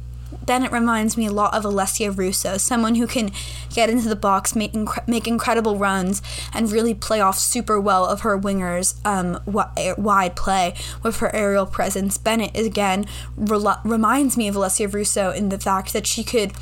Bennett 0.50 0.72
reminds 0.72 1.16
me 1.16 1.28
a 1.28 1.32
lot 1.32 1.54
of 1.54 1.64
Alessia 1.64 2.10
Russo, 2.10 2.58
someone 2.58 2.96
who 2.96 3.06
can 3.06 3.30
get 3.72 3.88
into 3.88 4.10
the 4.10 4.16
box, 4.16 4.56
make, 4.56 4.74
make 5.08 5.28
incredible 5.28 5.78
runs, 5.78 6.24
and 6.52 6.72
really 6.72 6.96
play 6.96 7.22
off 7.22 7.38
super 7.38 7.80
well 7.80 8.04
of 8.04 8.22
her 8.22 8.36
wingers' 8.36 8.96
um, 9.06 9.34
w- 9.46 9.94
wide 9.96 10.36
play 10.36 10.74
with 11.04 11.18
her 11.18 11.30
aerial 11.36 11.68
presence. 11.68 12.18
Bennett, 12.18 12.58
again, 12.58 13.06
re- 13.38 13.76
reminds 13.86 14.38
me 14.38 14.48
of 14.48 14.56
Alessia 14.56 14.92
Russo 14.92 15.30
in 15.30 15.50
the 15.50 15.60
fact 15.60 15.94
that 15.94 16.08
she 16.08 16.24
could 16.24 16.54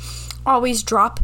always 0.44 0.82
drop 0.82 1.20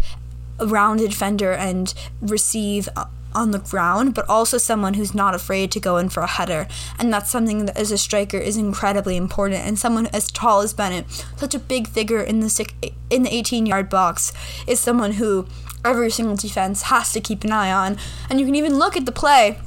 a 0.58 0.66
rounded 0.66 1.10
defender 1.10 1.52
and 1.52 1.92
receive 2.22 2.88
uh, 2.96 3.04
on 3.34 3.50
the 3.50 3.58
ground, 3.58 4.14
but 4.14 4.28
also 4.28 4.58
someone 4.58 4.94
who's 4.94 5.14
not 5.14 5.34
afraid 5.34 5.70
to 5.72 5.80
go 5.80 5.96
in 5.96 6.08
for 6.08 6.22
a 6.22 6.26
header. 6.26 6.66
And 6.98 7.12
that's 7.12 7.30
something 7.30 7.66
that 7.66 7.76
as 7.76 7.90
a 7.90 7.98
striker 7.98 8.38
is 8.38 8.56
incredibly 8.56 9.16
important. 9.16 9.62
And 9.62 9.78
someone 9.78 10.06
as 10.08 10.30
tall 10.30 10.60
as 10.60 10.72
Bennett, 10.72 11.06
such 11.36 11.54
a 11.54 11.58
big 11.58 11.88
figure 11.88 12.20
in 12.20 12.40
the 12.40 12.66
in 13.10 13.22
the 13.24 13.34
18 13.34 13.66
yard 13.66 13.88
box, 13.88 14.32
is 14.66 14.80
someone 14.80 15.12
who 15.12 15.46
every 15.84 16.10
single 16.10 16.36
defense 16.36 16.82
has 16.82 17.12
to 17.12 17.20
keep 17.20 17.44
an 17.44 17.52
eye 17.52 17.72
on. 17.72 17.98
And 18.30 18.40
you 18.40 18.46
can 18.46 18.54
even 18.54 18.78
look 18.78 18.96
at 18.96 19.06
the 19.06 19.12
play 19.12 19.58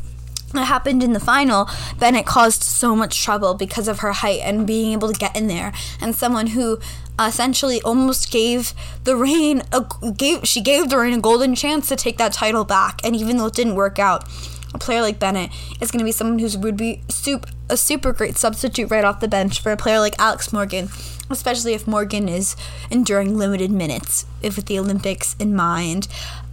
that 0.53 0.65
happened 0.65 1.03
in 1.03 1.13
the 1.13 1.19
final, 1.19 1.69
Bennett 2.00 2.25
caused 2.25 2.63
so 2.63 2.95
much 2.95 3.21
trouble 3.21 3.53
because 3.53 3.88
of 3.88 4.00
her 4.00 4.13
height 4.13 4.39
and 4.43 4.65
being 4.65 4.93
able 4.93 5.12
to 5.12 5.19
get 5.19 5.36
in 5.36 5.47
there. 5.47 5.74
And 6.00 6.15
someone 6.15 6.47
who 6.47 6.79
essentially 7.19 7.81
almost 7.81 8.31
gave 8.31 8.74
the 9.03 9.15
Reign 9.15 9.63
a 9.71 9.86
gave 10.12 10.47
she 10.47 10.62
gave 10.62 10.89
the 10.89 10.97
Reign 10.97 11.13
a 11.13 11.21
golden 11.21 11.55
chance 11.55 11.88
to 11.89 11.95
take 11.95 12.17
that 12.17 12.33
title 12.33 12.63
back. 12.63 13.00
And 13.03 13.15
even 13.15 13.38
though 13.38 13.47
it 13.47 13.53
didn't 13.53 13.75
work 13.75 13.97
out, 13.97 14.25
a 14.74 14.77
player 14.77 15.01
like 15.01 15.19
Bennett 15.19 15.51
is 15.81 15.91
going 15.91 16.00
to 16.00 16.05
be 16.05 16.12
someone 16.12 16.39
who 16.39 16.59
would 16.59 16.77
be 16.77 17.01
super, 17.09 17.50
a 17.69 17.77
super 17.77 18.13
great 18.13 18.38
substitute 18.38 18.91
right 18.91 19.03
off 19.03 19.19
the 19.19 19.27
bench 19.27 19.59
for 19.59 19.71
a 19.71 19.77
player 19.77 20.00
like 20.00 20.19
Alex 20.19 20.51
Morgan, 20.53 20.89
especially 21.29 21.74
if 21.74 21.88
Morgan 21.88 22.29
is 22.29 22.55
enduring 22.91 23.38
limited 23.38 23.71
minutes, 23.71 24.25
if 24.41 24.55
with 24.55 24.65
the 24.65 24.77
Olympics 24.77 25.36
in 25.39 25.55
mind. 25.55 26.07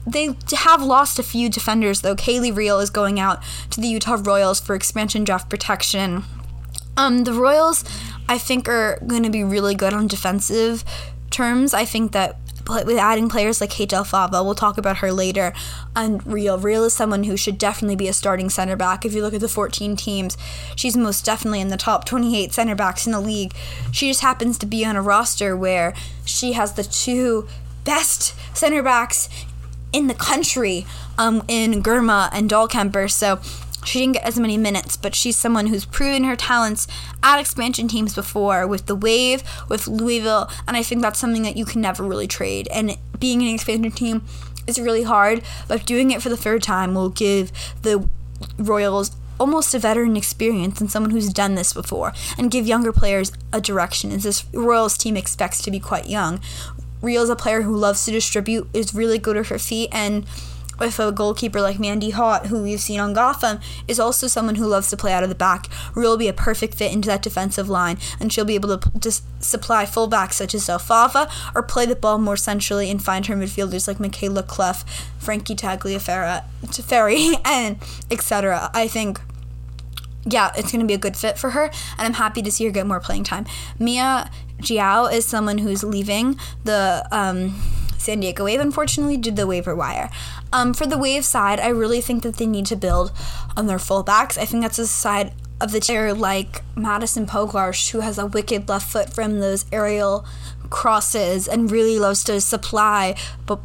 They 0.07 0.37
have 0.57 0.83
lost 0.83 1.19
a 1.19 1.23
few 1.23 1.49
defenders 1.49 2.03
though. 2.03 2.15
Kaleigh 2.15 2.53
Riehl 2.53 2.83
is 2.83 2.91
going 2.91 3.19
out 3.19 3.43
to 3.71 3.81
the 3.81 3.89
Utah 3.89 4.19
Royals 4.21 4.61
for 4.61 4.75
expansion 4.75 5.25
draft 5.25 5.49
protection. 5.49 6.25
Um, 6.97 7.25
the 7.25 7.33
Royals, 7.33 7.85
I 8.29 8.39
think, 8.39 8.69
are 8.69 8.99
going 9.07 9.23
to 9.23 9.31
be 9.31 9.45
really 9.45 9.75
good 9.75 9.93
on 9.93 10.07
defensive 10.07 10.85
terms. 11.31 11.75
I 11.75 11.85
think 11.85 12.13
that 12.13 12.39
with 12.69 12.99
adding 12.99 13.29
players 13.29 13.61
like 13.61 13.71
Kate 13.71 13.93
Fava. 13.93 14.43
We'll 14.43 14.55
talk 14.55 14.79
about 14.79 14.99
her 14.99 15.13
later. 15.13 15.53
And 15.95 16.23
Riehl. 16.25 16.61
Riehl 16.61 16.87
is 16.87 16.95
someone 16.95 17.25
who 17.25 17.37
should 17.37 17.59
definitely 17.59 17.97
be 17.97 18.09
a 18.09 18.13
starting 18.13 18.49
center 18.51 18.77
back. 18.77 19.05
If 19.05 19.15
you 19.15 19.23
look 19.23 19.35
at 19.35 19.41
the 19.41 19.49
14 19.49 19.97
teams, 19.97 20.37
she's 20.75 20.97
most 20.97 21.25
definitely 21.25 21.61
in 21.61 21.69
the 21.69 21.77
top 21.77 22.05
28 22.05 22.53
center 22.53 22.75
backs 22.75 23.07
in 23.07 23.13
the 23.13 23.21
league. 23.21 23.55
She 23.93 24.09
just 24.09 24.21
happens 24.21 24.59
to 24.59 24.67
be 24.67 24.85
on 24.85 24.97
a 24.97 25.03
roster 25.03 25.57
where 25.57 25.95
she 26.25 26.53
has 26.53 26.73
the 26.73 26.85
two 26.85 27.47
best 27.85 28.35
center 28.57 28.83
backs 28.83 29.29
in 29.93 30.07
the 30.07 30.15
country 30.15 30.87
um, 31.19 31.43
in 31.47 31.83
Girma 31.83 32.29
and 32.33 32.51
Dahlkemper. 32.51 33.11
So 33.11 33.41
she 33.85 34.01
didn't 34.01 34.15
get 34.15 34.25
as 34.25 34.39
many 34.39 34.57
minutes, 34.57 34.97
but 34.97 35.15
she's 35.15 35.37
someone 35.37 35.69
who's 35.69 35.85
proven 35.85 36.25
her 36.25 36.37
talents 36.37 36.87
at 37.23 37.39
expansion 37.39 37.89
teams 37.89 38.15
before 38.15 38.67
with 38.67 38.87
the 38.87 38.97
Wave, 38.97 39.43
with 39.69 39.87
Louisville, 39.87 40.51
and 40.67 40.77
I 40.77 40.83
think 40.83 41.03
that's 41.03 41.19
something 41.19 41.43
that 41.43 41.57
you 41.57 41.65
can 41.65 41.81
never 41.81 42.03
really 42.03 42.27
trade. 42.27 42.69
And 42.73 42.97
being 43.19 43.43
an 43.43 43.49
expansion 43.49 43.91
team 43.93 44.23
is 44.67 44.79
really 44.79 45.03
hard, 45.03 45.43
but 45.69 45.87
doing 45.87 46.11
it 46.11 46.23
for 46.23 46.29
the 46.29 46.37
third 46.37 46.63
time 46.63 46.95
will 46.95 47.11
give 47.11 47.53
the 47.83 48.09
Royals 48.59 49.17
almost 49.39 49.75
a 49.75 49.79
veteran 49.79 50.17
experience 50.17 50.81
and 50.81 50.91
someone 50.91 51.11
who's 51.11 51.33
done 51.33 51.55
this 51.55 51.73
before 51.73 52.13
and 52.39 52.51
give 52.51 52.67
younger 52.67 52.93
players 52.93 53.33
a 53.53 53.61
direction 53.61 54.13
as 54.13 54.23
this 54.23 54.45
Royals 54.53 54.97
team 54.97 55.17
expects 55.17 55.61
to 55.63 55.71
be 55.71 55.81
quite 55.81 56.09
young. 56.09 56.41
Riehl 57.03 57.23
is 57.23 57.31
a 57.31 57.37
player 57.37 57.63
who 57.63 57.77
loves 57.77 58.05
to 58.05 58.13
distribute, 58.13 58.69
is 58.73 58.95
really 58.95 59.19
good 59.19 59.37
with 59.37 59.49
her 59.49 59.59
feet, 59.59 59.91
and 59.93 60.25
with 60.79 60.99
a 60.99 61.13
goalkeeper 61.13 61.61
like 61.61 61.79
Mandy 61.79 62.11
Haught, 62.11 62.47
who 62.47 62.63
we've 62.63 62.81
seen 62.81 63.01
on 63.01 63.13
Gotham, 63.13 63.61
is 63.89 64.01
also 64.01 64.27
someone 64.27 64.57
who 64.57 64.67
loves 64.67 64.91
to 64.91 64.97
play 64.97 65.13
out 65.13 65.23
of 65.23 65.29
the 65.29 65.35
back. 65.35 65.69
Riehl 65.95 66.03
will 66.03 66.17
be 66.17 66.29
a 66.29 66.33
perfect 66.33 66.75
fit 66.75 66.93
into 66.93 67.09
that 67.09 67.23
defensive 67.23 67.69
line, 67.69 67.99
and 68.21 68.33
she'll 68.33 68.45
be 68.45 68.55
able 68.55 68.77
to 68.77 68.91
just 68.99 69.25
supply 69.43 69.85
fullbacks 69.85 70.35
such 70.35 70.55
as 70.55 70.67
Del 70.67 70.79
Fava 70.79 71.29
or 71.55 71.63
play 71.63 71.87
the 71.87 71.97
ball 71.97 72.19
more 72.19 72.37
centrally 72.37 72.91
and 72.91 73.03
find 73.03 73.27
her 73.27 73.37
midfielders 73.37 73.87
like 73.87 73.99
Mikayla 73.99 74.47
Cluff, 74.47 74.85
Frankie 75.19 75.55
Tagliaferri, 75.55 77.41
and 77.45 77.77
etc. 78.11 78.71
I 78.75 78.89
think 78.89 79.21
yeah, 80.27 80.53
it's 80.57 80.73
going 80.73 80.81
to 80.81 80.87
be 80.87 80.95
a 80.95 80.99
good 80.99 81.17
fit 81.17 81.39
for 81.39 81.51
her, 81.51 81.65
and 81.65 82.01
I'm 82.01 82.15
happy 82.15 82.43
to 82.43 82.51
see 82.51 82.65
her 82.65 82.71
get 82.71 82.87
more 82.87 83.01
playing 83.01 83.25
time. 83.25 83.47
Mia 83.79 84.31
Jiao 84.61 85.13
is 85.13 85.27
someone 85.27 85.59
who's 85.59 85.85
leaving 85.85 86.39
the 86.65 87.07
um, 87.11 87.61
San 88.05 88.21
Diego 88.21 88.45
Wave, 88.45 88.61
unfortunately, 88.61 89.17
did 89.17 89.37
the 89.37 89.47
waiver 89.47 89.75
wire. 89.75 90.11
Um, 90.53 90.75
for 90.75 90.87
the 90.87 90.99
Wave 90.99 91.25
side, 91.25 91.59
I 91.59 91.69
really 91.69 92.01
think 92.01 92.23
that 92.23 92.37
they 92.37 92.47
need 92.47 92.67
to 92.67 92.77
build 92.77 93.13
on 93.57 93.67
their 93.67 93.79
fullbacks. 93.79 94.39
I 94.39 94.45
think 94.45 94.63
that's 94.63 94.79
a 94.79 94.87
side 94.87 95.33
of 95.61 95.73
the 95.73 95.81
chair 95.81 96.13
like 96.13 96.63
Madison 96.77 97.27
Pogarch, 97.27 97.91
who 97.91 98.01
has 98.01 98.19
a 98.19 98.27
wicked 98.27 98.69
left 98.69 98.91
foot 98.91 99.13
from 99.13 99.41
those 99.41 99.65
aerial 99.73 100.27
crosses 100.71 101.49
and 101.49 101.71
really 101.71 101.99
loves 101.99 102.25
to 102.25 102.41
supply 102.41 103.17
b- 103.47 103.57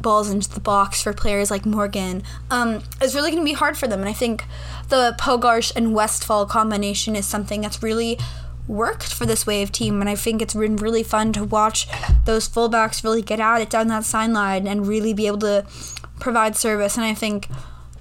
balls 0.00 0.30
into 0.30 0.50
the 0.50 0.60
box 0.60 1.02
for 1.02 1.12
players 1.12 1.50
like 1.50 1.64
Morgan. 1.64 2.22
Um, 2.50 2.82
it's 3.00 3.14
really 3.14 3.30
going 3.30 3.42
to 3.42 3.48
be 3.48 3.54
hard 3.54 3.76
for 3.76 3.86
them, 3.86 4.00
and 4.00 4.08
I 4.08 4.12
think 4.12 4.44
the 4.88 5.14
Pogarch 5.18 5.72
and 5.76 5.94
Westphal 5.94 6.46
combination 6.46 7.16
is 7.16 7.26
something 7.26 7.60
that's 7.60 7.82
really 7.82 8.18
worked 8.70 9.12
for 9.12 9.26
this 9.26 9.46
wave 9.46 9.72
team 9.72 10.00
and 10.00 10.08
I 10.08 10.14
think 10.14 10.40
it's 10.40 10.54
been 10.54 10.76
really 10.76 11.02
fun 11.02 11.32
to 11.32 11.44
watch 11.44 11.88
those 12.24 12.48
fullbacks 12.48 13.02
really 13.02 13.20
get 13.20 13.40
at 13.40 13.60
it 13.60 13.68
down 13.68 13.88
that 13.88 14.04
sideline 14.04 14.66
and 14.68 14.86
really 14.86 15.12
be 15.12 15.26
able 15.26 15.38
to 15.38 15.66
provide 16.20 16.56
service. 16.56 16.96
And 16.96 17.04
I 17.04 17.12
think 17.12 17.48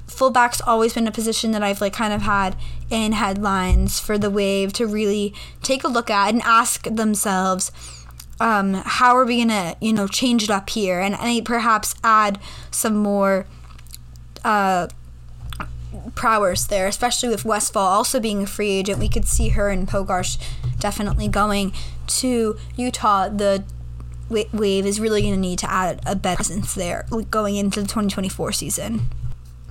fullback's 0.06 0.62
always 0.62 0.94
been 0.94 1.08
a 1.08 1.12
position 1.12 1.52
that 1.52 1.64
I've 1.64 1.82
like 1.82 1.94
kind 1.94 2.14
of 2.14 2.22
had 2.22 2.56
in 2.90 3.14
headlines 3.14 4.00
for 4.00 4.18
the 4.18 4.30
wave 4.30 4.72
to 4.74 4.86
really 4.86 5.34
take 5.64 5.84
a 5.84 5.88
look 5.88 6.10
at 6.10 6.34
and 6.34 6.42
ask 6.44 6.84
themselves 6.84 7.72
um, 8.40 8.74
how 8.74 9.16
are 9.16 9.26
we 9.26 9.40
gonna 9.40 9.76
you 9.82 9.92
know 9.92 10.08
change 10.08 10.44
it 10.44 10.50
up 10.50 10.70
here 10.70 11.00
and, 11.00 11.16
and 11.16 11.46
perhaps 11.46 11.96
add 12.04 12.40
some 12.72 12.96
more 12.96 13.48
uh, 14.44 14.88
prowess 16.20 16.66
there, 16.66 16.86
especially 16.86 17.30
with 17.30 17.46
Westphal 17.46 17.82
also 17.82 18.20
being 18.20 18.44
a 18.44 18.46
free 18.46 18.72
agent. 18.72 19.00
We 19.00 19.08
could 19.08 19.26
see 19.26 19.50
her 19.50 19.70
and 19.70 19.88
Pogarch 19.88 20.38
definitely 20.78 21.30
going 21.30 21.72
to 22.08 22.58
Utah. 22.76 23.30
The 23.30 23.64
Wave 24.30 24.86
is 24.86 25.00
really 25.00 25.22
going 25.22 25.36
to 25.36 25.40
need 25.40 25.60
to 25.60 25.72
add 25.72 26.02
a 26.06 26.18
better 26.18 26.36
presence 26.36 26.76
there 26.76 27.06
going 27.32 27.56
into 27.56 27.80
the 27.80 27.88
2024 27.88 28.52
season. 28.52 29.08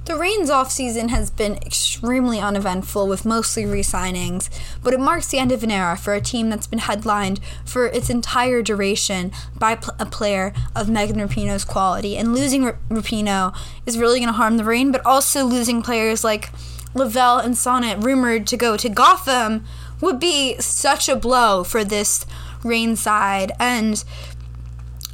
The 0.09 0.17
Reign's 0.17 0.49
off 0.49 0.73
season 0.73 1.11
has 1.11 1.31
been 1.31 1.57
extremely 1.57 2.41
uneventful 2.41 3.07
with 3.07 3.27
mostly 3.27 3.67
re 3.67 3.83
signings, 3.83 4.49
but 4.83 4.95
it 4.95 5.01
marks 5.01 5.29
the 5.29 5.39
end 5.39 5.53
of 5.53 5.63
an 5.63 5.71
era 5.71 5.99
for 5.99 6.15
a 6.15 6.21
team 6.23 6.49
that's 6.49 6.67
been 6.67 6.79
headlined 6.79 7.41
for 7.67 7.89
its 7.89 8.09
entire 8.09 8.63
duration 8.63 9.33
by 9.59 9.73
a 9.73 10.07
player 10.07 10.55
of 10.75 10.89
Megan 10.89 11.17
Rapinoe's 11.17 11.67
quality. 11.67 12.17
And 12.17 12.35
losing 12.35 12.65
R- 12.65 12.79
Rapinoe 12.89 13.55
is 13.85 13.99
really 13.99 14.19
going 14.19 14.29
to 14.29 14.33
harm 14.33 14.57
the 14.57 14.65
Reign, 14.65 14.93
but 14.93 15.05
also 15.05 15.45
losing 15.45 15.83
players 15.83 16.25
like 16.25 16.49
Lavelle 16.95 17.41
and 17.41 17.55
Sonnett, 17.55 18.03
rumored 18.03 18.47
to 18.47 18.57
go 18.57 18.79
to 18.79 18.89
Gotham, 18.89 19.67
would 20.01 20.19
be 20.19 20.59
such 20.59 21.11
a 21.11 21.17
blow 21.17 21.63
for 21.63 21.85
this 21.85 22.25
Reign 22.65 22.97
side. 22.97 23.53
And 23.61 24.03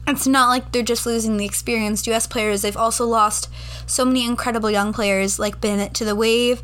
it's 0.07 0.27
not 0.27 0.49
like 0.49 0.73
they're 0.73 0.83
just 0.83 1.07
losing 1.07 1.37
the 1.37 1.45
experienced 1.45 2.07
US 2.09 2.27
players. 2.27 2.63
They've 2.63 2.77
also 2.77 3.07
lost 3.07 3.49
so 3.87 4.05
many 4.05 4.25
incredible 4.25 4.71
young 4.71 4.93
players 4.93 5.39
like 5.39 5.61
Bennett 5.61 5.95
to 5.95 6.05
the 6.05 6.15
Wave, 6.15 6.63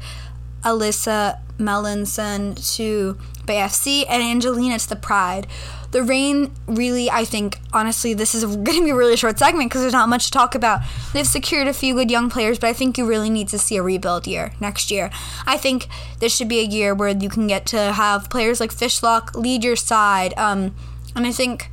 Alyssa 0.63 1.39
Malonson 1.59 2.55
to 2.77 3.19
BFC, 3.47 4.05
and 4.09 4.23
Angelina 4.23 4.79
to 4.79 4.89
the 4.89 4.97
Pride. 4.97 5.47
The 5.93 6.03
Reign 6.03 6.53
really, 6.67 7.11
I 7.11 7.25
think, 7.25 7.59
honestly, 7.73 8.15
this 8.15 8.35
is 8.35 8.45
going 8.57 8.65
to 8.65 8.85
be 8.85 8.91
a 8.91 8.95
really 8.95 9.17
short 9.17 9.39
segment 9.39 9.71
because 9.71 9.81
there's 9.81 9.93
not 9.93 10.09
much 10.09 10.27
to 10.27 10.31
talk 10.31 10.55
about. 10.55 10.81
They've 11.13 11.27
secured 11.27 11.67
a 11.67 11.73
few 11.73 11.95
good 11.95 12.11
young 12.11 12.31
players, 12.31 12.59
but 12.59 12.69
I 12.69 12.73
think 12.73 12.99
you 12.99 13.07
really 13.07 13.31
need 13.31 13.49
to 13.49 13.59
see 13.59 13.77
a 13.77 13.83
rebuild 13.83 14.27
year 14.27 14.53
next 14.61 14.91
year. 14.91 15.11
I 15.47 15.57
think 15.57 15.89
this 16.21 16.35
should 16.35 16.49
be 16.49 16.61
a 16.61 16.65
year 16.65 16.95
where 16.95 17.09
you 17.09 17.29
can 17.29 17.47
get 17.47 17.67
to 17.67 17.93
have 17.93 18.31
players 18.31 18.61
like 18.61 18.73
Fishlock 18.73 19.35
lead 19.35 19.65
your 19.65 19.77
side. 19.77 20.35
Um, 20.37 20.75
and 21.17 21.27
I 21.27 21.33
think 21.33 21.71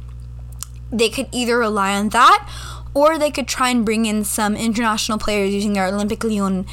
they 0.92 1.10
could 1.10 1.28
either 1.32 1.58
rely 1.58 1.94
on 1.96 2.10
that 2.10 2.48
or 2.94 3.18
they 3.18 3.32
could 3.32 3.48
try 3.48 3.70
and 3.70 3.86
bring 3.86 4.06
in 4.06 4.24
some 4.24 4.56
international 4.56 5.18
players 5.18 5.54
using 5.54 5.74
their 5.74 5.88
Olympic 5.88 6.24
Lyon 6.24 6.66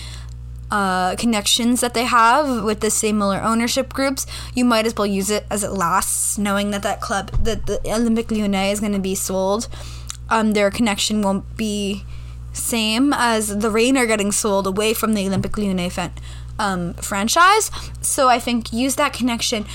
uh, 0.71 1.15
connections 1.17 1.81
that 1.81 1.95
they 1.95 2.05
have 2.05 2.65
with 2.65 2.81
the 2.81 2.91
similar 2.91 3.41
ownership 3.43 3.93
groups. 3.93 4.27
You 4.55 4.65
might 4.65 4.87
as 4.87 4.97
well 4.97 5.07
use 5.07 5.31
it 5.31 5.45
as 5.51 5.63
it 5.63 5.71
lasts, 5.71 6.39
knowing 6.39 6.71
that 6.71 6.83
that 6.83 7.01
club, 7.01 7.31
that 7.45 7.67
the 7.67 7.81
Olympic 7.85 8.31
Lyonnais 8.31 8.73
is 8.73 8.81
going 8.81 8.93
to 8.93 8.99
be 8.99 9.15
sold. 9.15 9.69
Um, 10.31 10.53
their 10.53 10.71
connection 10.71 11.23
won't 11.23 11.57
be 11.57 12.05
same 12.53 13.13
as 13.13 13.59
the 13.59 13.71
Reign 13.71 13.97
are 13.97 14.07
getting 14.07 14.33
sold 14.33 14.67
away 14.67 14.95
from 14.95 15.15
the 15.15 15.27
Olympic 15.27 15.59
Lyonnais 15.59 15.91
fan, 15.91 16.13
um, 16.59 16.95
franchise. 16.95 17.71
So 18.01 18.29
I 18.29 18.39
think 18.39 18.73
use 18.73 18.97
that 18.97 19.13
connection 19.13 19.67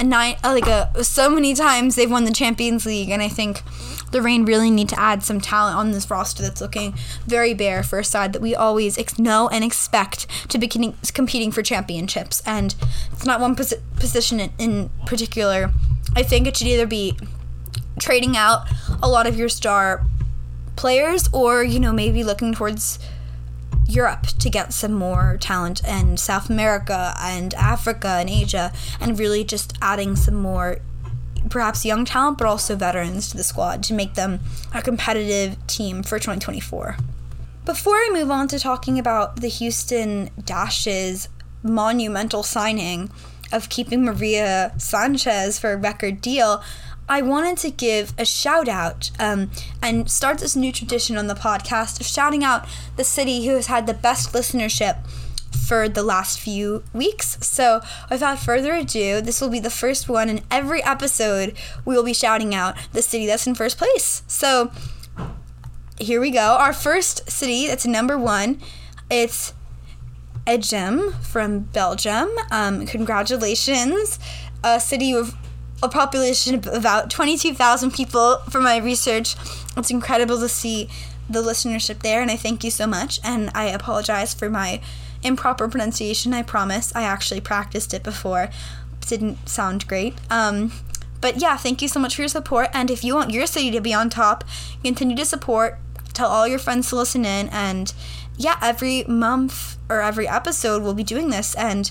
a 0.00 0.04
nine 0.04 0.36
uh, 0.42 0.52
like 0.52 0.66
a 0.66 1.04
so 1.04 1.28
many 1.30 1.54
times 1.54 1.94
they've 1.94 2.10
won 2.10 2.24
the 2.24 2.32
Champions 2.32 2.86
League, 2.86 3.10
and 3.10 3.22
I 3.22 3.28
think 3.28 3.62
the 4.10 4.22
Reign 4.22 4.44
really 4.44 4.70
need 4.70 4.88
to 4.88 4.98
add 4.98 5.22
some 5.22 5.40
talent 5.40 5.76
on 5.76 5.92
this 5.92 6.10
roster 6.10 6.42
that's 6.42 6.60
looking 6.60 6.94
very 7.26 7.54
bare 7.54 7.82
for 7.82 8.00
a 8.00 8.04
side 8.04 8.32
that 8.32 8.42
we 8.42 8.54
always 8.54 8.98
ex- 8.98 9.18
know 9.18 9.48
and 9.48 9.62
expect 9.62 10.26
to 10.48 10.58
be 10.58 10.66
competing 10.66 11.52
for 11.52 11.62
championships. 11.62 12.42
And 12.44 12.74
it's 13.12 13.24
not 13.24 13.40
one 13.40 13.54
pos- 13.54 13.74
position 13.96 14.40
in, 14.40 14.50
in 14.58 14.90
particular. 15.06 15.70
I 16.16 16.22
think 16.22 16.48
it 16.48 16.56
should 16.56 16.66
either 16.66 16.86
be 16.86 17.16
trading 18.00 18.36
out 18.36 18.66
a 19.02 19.08
lot 19.08 19.26
of 19.26 19.36
your 19.36 19.48
star 19.48 20.04
players 20.76 21.28
or 21.32 21.62
you 21.62 21.78
know 21.78 21.92
maybe 21.92 22.24
looking 22.24 22.54
towards 22.54 22.98
Europe 23.90 24.26
to 24.38 24.50
get 24.50 24.72
some 24.72 24.92
more 24.92 25.36
talent 25.40 25.82
and 25.84 26.18
South 26.18 26.48
America 26.48 27.14
and 27.20 27.54
Africa 27.54 28.18
and 28.20 28.30
Asia 28.30 28.72
and 29.00 29.18
really 29.18 29.44
just 29.44 29.76
adding 29.82 30.16
some 30.16 30.36
more 30.36 30.78
perhaps 31.48 31.84
young 31.84 32.04
talent 32.04 32.38
but 32.38 32.46
also 32.46 32.76
veterans 32.76 33.30
to 33.30 33.36
the 33.36 33.44
squad 33.44 33.82
to 33.82 33.94
make 33.94 34.14
them 34.14 34.40
a 34.74 34.82
competitive 34.82 35.56
team 35.66 36.02
for 36.02 36.18
2024. 36.18 36.96
Before 37.64 37.94
I 37.94 38.10
move 38.12 38.30
on 38.30 38.48
to 38.48 38.58
talking 38.58 38.98
about 38.98 39.36
the 39.36 39.48
Houston 39.48 40.30
Dash's 40.44 41.28
monumental 41.62 42.42
signing 42.42 43.10
of 43.52 43.68
keeping 43.68 44.04
Maria 44.04 44.72
Sanchez 44.78 45.58
for 45.58 45.72
a 45.72 45.76
record 45.76 46.20
deal, 46.20 46.62
I 47.10 47.22
wanted 47.22 47.56
to 47.58 47.70
give 47.72 48.14
a 48.16 48.24
shout 48.24 48.68
out 48.68 49.10
um, 49.18 49.50
and 49.82 50.08
start 50.08 50.38
this 50.38 50.54
new 50.54 50.70
tradition 50.70 51.16
on 51.16 51.26
the 51.26 51.34
podcast 51.34 51.98
of 51.98 52.06
shouting 52.06 52.44
out 52.44 52.68
the 52.96 53.02
city 53.02 53.44
who 53.46 53.56
has 53.56 53.66
had 53.66 53.88
the 53.88 53.94
best 53.94 54.32
listenership 54.32 55.04
for 55.66 55.88
the 55.88 56.04
last 56.04 56.38
few 56.38 56.84
weeks. 56.92 57.36
So, 57.40 57.80
without 58.08 58.38
further 58.38 58.74
ado, 58.74 59.20
this 59.20 59.40
will 59.40 59.48
be 59.48 59.58
the 59.58 59.70
first 59.70 60.08
one, 60.08 60.28
in 60.28 60.42
every 60.52 60.84
episode 60.84 61.54
we 61.84 61.96
will 61.96 62.04
be 62.04 62.14
shouting 62.14 62.54
out 62.54 62.76
the 62.92 63.02
city 63.02 63.26
that's 63.26 63.44
in 63.44 63.56
first 63.56 63.76
place. 63.76 64.22
So, 64.28 64.70
here 65.98 66.20
we 66.20 66.30
go. 66.30 66.56
Our 66.60 66.72
first 66.72 67.28
city 67.28 67.66
that's 67.66 67.86
number 67.86 68.16
one, 68.16 68.60
it's 69.10 69.52
Edegem 70.46 71.12
from 71.24 71.58
Belgium. 71.58 72.30
Um, 72.52 72.86
congratulations. 72.86 74.20
A 74.62 74.78
city 74.78 75.12
with 75.12 75.34
a 75.82 75.88
population 75.88 76.54
of 76.54 76.66
about 76.66 77.10
22,000 77.10 77.90
people 77.92 78.38
for 78.50 78.60
my 78.60 78.76
research 78.76 79.36
it's 79.76 79.90
incredible 79.90 80.38
to 80.40 80.48
see 80.48 80.88
the 81.28 81.42
listenership 81.42 82.00
there, 82.00 82.20
and 82.20 82.30
I 82.30 82.36
thank 82.36 82.64
you 82.64 82.70
so 82.70 82.86
much. 82.86 83.20
And 83.22 83.50
I 83.54 83.66
apologize 83.66 84.34
for 84.34 84.50
my 84.50 84.80
improper 85.22 85.68
pronunciation. 85.68 86.34
I 86.34 86.42
promise. 86.42 86.94
I 86.94 87.02
actually 87.02 87.40
practiced 87.40 87.94
it 87.94 88.02
before. 88.02 88.50
Didn't 89.06 89.48
sound 89.48 89.86
great. 89.86 90.14
Um, 90.28 90.72
but 91.20 91.36
yeah, 91.36 91.56
thank 91.56 91.82
you 91.82 91.88
so 91.88 92.00
much 92.00 92.16
for 92.16 92.22
your 92.22 92.28
support. 92.28 92.68
And 92.72 92.90
if 92.90 93.04
you 93.04 93.14
want 93.14 93.30
your 93.30 93.46
city 93.46 93.70
to 93.70 93.80
be 93.80 93.94
on 93.94 94.10
top, 94.10 94.44
continue 94.82 95.16
to 95.16 95.24
support. 95.24 95.78
Tell 96.12 96.28
all 96.28 96.48
your 96.48 96.58
friends 96.58 96.88
to 96.88 96.96
listen 96.96 97.24
in. 97.24 97.48
And 97.50 97.92
yeah, 98.36 98.58
every 98.62 99.04
month 99.04 99.76
or 99.88 100.00
every 100.00 100.26
episode, 100.26 100.82
we'll 100.82 100.94
be 100.94 101.04
doing 101.04 101.30
this. 101.30 101.54
And 101.54 101.90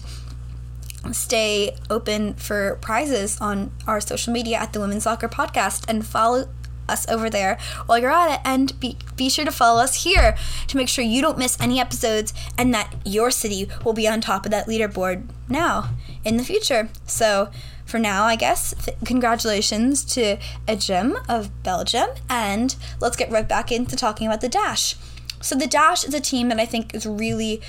stay 1.11 1.75
open 1.89 2.33
for 2.35 2.77
prizes 2.81 3.39
on 3.39 3.71
our 3.87 4.01
social 4.01 4.33
media 4.33 4.57
at 4.57 4.73
the 4.73 4.79
Women's 4.79 5.03
Soccer 5.03 5.29
Podcast 5.29 5.85
and 5.87 6.05
follow 6.05 6.49
us 6.89 7.07
over 7.07 7.29
there 7.29 7.57
while 7.85 7.99
you're 7.99 8.11
at 8.11 8.33
it. 8.35 8.41
And 8.43 8.77
be, 8.79 8.97
be 9.15 9.29
sure 9.29 9.45
to 9.45 9.51
follow 9.51 9.81
us 9.81 10.03
here 10.03 10.35
to 10.67 10.77
make 10.77 10.89
sure 10.89 11.03
you 11.03 11.21
don't 11.21 11.37
miss 11.37 11.59
any 11.61 11.79
episodes 11.79 12.33
and 12.57 12.73
that 12.73 12.93
your 13.05 13.31
city 13.31 13.69
will 13.85 13.93
be 13.93 14.07
on 14.07 14.21
top 14.21 14.45
of 14.45 14.51
that 14.51 14.67
leaderboard 14.67 15.27
now 15.47 15.89
in 16.25 16.37
the 16.37 16.43
future. 16.43 16.89
So 17.05 17.49
for 17.85 17.97
now 17.97 18.25
i 18.25 18.35
guess 18.35 18.75
th- 18.85 18.95
congratulations 19.03 20.05
to 20.05 20.37
Edegem 20.67 21.15
of 21.27 21.63
belgium 21.63 22.07
and 22.29 22.75
let's 22.99 23.17
get 23.17 23.31
right 23.31 23.49
back 23.49 23.71
into 23.71 23.95
talking 23.95 24.27
about 24.27 24.41
the 24.41 24.49
dash. 24.49 24.95
So 25.41 25.55
the 25.55 25.65
dash 25.65 26.03
is 26.03 26.13
a 26.13 26.19
team 26.19 26.49
that 26.49 26.59
i 26.59 26.65
think 26.65 26.91
has 26.91 27.07
really 27.07 27.61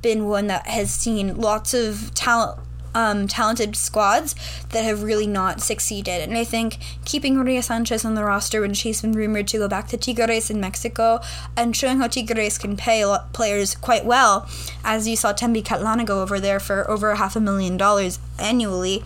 been 0.00 0.28
one 0.28 0.46
that 0.46 0.66
has 0.66 0.92
seen 0.92 1.36
lots 1.36 1.74
of 1.74 2.14
talent 2.14 2.60
um, 2.94 3.26
talented 3.26 3.76
squads 3.76 4.34
that 4.70 4.84
have 4.84 5.02
really 5.02 5.26
not 5.26 5.60
succeeded. 5.60 6.20
And 6.22 6.36
I 6.36 6.44
think 6.44 6.78
keeping 7.04 7.36
Maria 7.36 7.62
Sanchez 7.62 8.04
on 8.04 8.14
the 8.14 8.24
roster 8.24 8.60
when 8.60 8.74
she's 8.74 9.02
been 9.02 9.12
rumored 9.12 9.48
to 9.48 9.58
go 9.58 9.68
back 9.68 9.88
to 9.88 9.96
Tigres 9.96 10.50
in 10.50 10.60
Mexico 10.60 11.20
and 11.56 11.76
showing 11.76 11.98
how 11.98 12.06
Tigres 12.06 12.58
can 12.58 12.76
pay 12.76 13.04
players 13.32 13.74
quite 13.74 14.04
well, 14.04 14.48
as 14.84 15.08
you 15.08 15.16
saw 15.16 15.32
Thembi 15.32 15.62
Kgatlana 15.62 16.06
go 16.06 16.22
over 16.22 16.40
there 16.40 16.60
for 16.60 16.88
over 16.90 17.14
half 17.16 17.36
a 17.36 17.40
million 17.40 17.76
dollars 17.76 18.18
annually, 18.38 19.02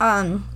um, 0.00 0.48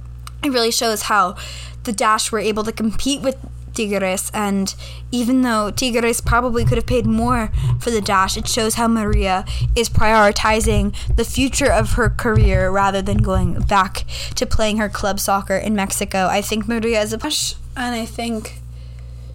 it 0.42 0.50
really 0.50 0.70
shows 0.70 1.02
how 1.02 1.37
the 1.84 1.92
Dash 1.92 2.32
were 2.32 2.38
able 2.38 2.64
to 2.64 2.72
compete 2.72 3.22
with 3.22 3.37
Tigres, 3.80 4.30
and 4.34 4.75
even 5.10 5.40
though 5.40 5.70
Tigres 5.70 6.20
probably 6.20 6.66
could 6.66 6.76
have 6.76 6.87
paid 6.87 7.06
more 7.06 7.50
for 7.78 7.90
the 7.90 8.02
dash, 8.02 8.37
it 8.37 8.46
shows 8.46 8.75
how 8.75 8.88
Maria 8.88 9.46
is 9.75 9.88
prioritizing 9.88 10.94
the 11.16 11.25
future 11.25 11.72
of 11.72 11.92
her 11.92 12.10
career 12.10 12.70
rather 12.70 13.00
than 13.00 13.18
going 13.18 13.58
back 13.62 14.04
to 14.34 14.44
playing 14.44 14.76
her 14.76 14.90
club 14.90 15.18
soccer 15.18 15.56
in 15.56 15.75
Mexico. 15.75 16.26
I 16.26 16.42
think 16.42 16.68
Maria 16.68 17.00
is 17.00 17.14
a 17.14 17.18
push, 17.18 17.54
and 17.75 17.94
I 17.94 18.04
think 18.04 18.60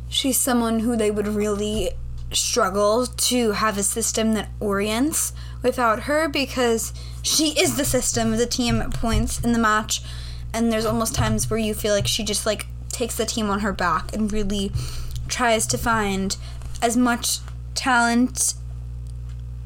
she's 0.10 0.38
someone 0.38 0.82
who 0.82 0.96
they 0.96 1.10
would 1.10 1.28
really 1.28 1.90
struggle 2.32 3.08
to 3.08 3.52
have 3.54 3.78
a 3.80 3.84
system 3.84 4.34
that 4.34 4.50
orients 4.60 5.34
without 5.64 6.02
her 6.02 6.28
because 6.28 6.94
she 7.24 7.60
is 7.60 7.78
the 7.78 7.86
system, 7.86 8.38
the 8.38 8.46
team 8.46 8.92
points 8.92 9.40
in 9.40 9.54
the 9.54 9.60
match, 9.60 10.04
and 10.54 10.72
there's 10.72 10.86
almost 10.86 11.16
times 11.16 11.50
where 11.50 11.60
you 11.60 11.74
feel 11.74 11.96
like 11.96 12.06
she 12.08 12.24
just 12.24 12.46
like 12.46 12.68
takes 12.96 13.18
the 13.18 13.26
team 13.26 13.50
on 13.50 13.60
her 13.60 13.74
back 13.74 14.14
and 14.14 14.32
really 14.32 14.72
tries 15.28 15.68
to 15.68 15.78
find 15.78 16.38
as 16.82 16.96
much 16.96 17.40
talent 17.74 18.54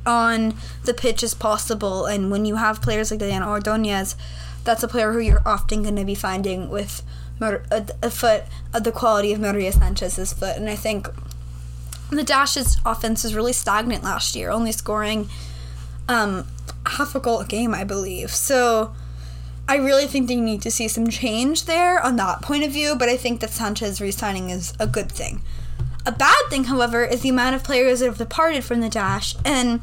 on 0.06 0.56
the 0.84 0.94
pitch 0.94 1.24
as 1.24 1.34
possible. 1.34 2.06
And 2.06 2.32
when 2.32 2.46
you 2.46 2.56
have 2.56 2.82
players 2.82 3.12
like 3.12 3.20
Diana 3.20 3.48
Ordonez, 3.48 4.16
that's 4.64 4.84
a 4.84 4.88
player 4.88 5.14
who 5.14 5.20
you're 5.20 5.44
often 5.46 5.84
going 5.84 5.96
to 5.96 6.06
be 6.06 6.16
finding 6.16 6.70
with 6.70 7.04
a, 7.42 7.88
a 8.02 8.10
foot 8.10 8.44
of 8.74 8.84
the 8.84 8.92
quality 8.92 9.32
of 9.32 9.40
Maria 9.40 9.72
Sanchez's 9.72 10.34
foot. 10.34 10.58
And 10.58 10.70
I 10.70 10.76
think 10.76 11.08
the 12.10 12.24
Dash's 12.24 12.78
offense 12.86 13.24
was 13.24 13.36
really 13.36 13.54
stagnant 13.54 14.04
last 14.04 14.36
year, 14.36 14.50
only 14.50 14.72
scoring 14.72 15.30
um, 16.08 16.48
half 16.86 17.14
a 17.16 17.20
goal 17.20 17.40
a 17.40 17.46
game, 17.46 17.74
I 17.74 17.84
believe. 17.84 18.32
So 18.32 18.94
I 19.70 19.76
really 19.76 20.08
think 20.08 20.28
they 20.28 20.36
need 20.36 20.64
to 20.64 20.72
see 20.72 20.88
some 20.88 21.12
change 21.12 21.66
there 21.66 22.02
on 22.02 22.16
that 22.16 22.42
point 22.42 22.64
of 22.64 22.72
view, 22.72 22.96
but 22.96 23.08
I 23.08 23.16
think 23.16 23.40
that 23.42 23.52
Sanchez 23.52 24.02
resigning 24.02 24.50
is 24.50 24.74
a 24.80 24.88
good 24.88 25.12
thing. 25.12 25.44
A 26.08 26.12
bad 26.12 26.50
thing, 26.50 26.64
however, 26.64 27.06
is 27.06 27.22
the 27.22 27.30
amount 27.30 27.56
of 27.56 27.64
players 27.64 28.00
that 28.00 28.08
have 28.08 28.18
departed 28.18 28.64
from 28.64 28.82
the 28.82 28.90
Dash, 28.90 29.36
and 29.46 29.80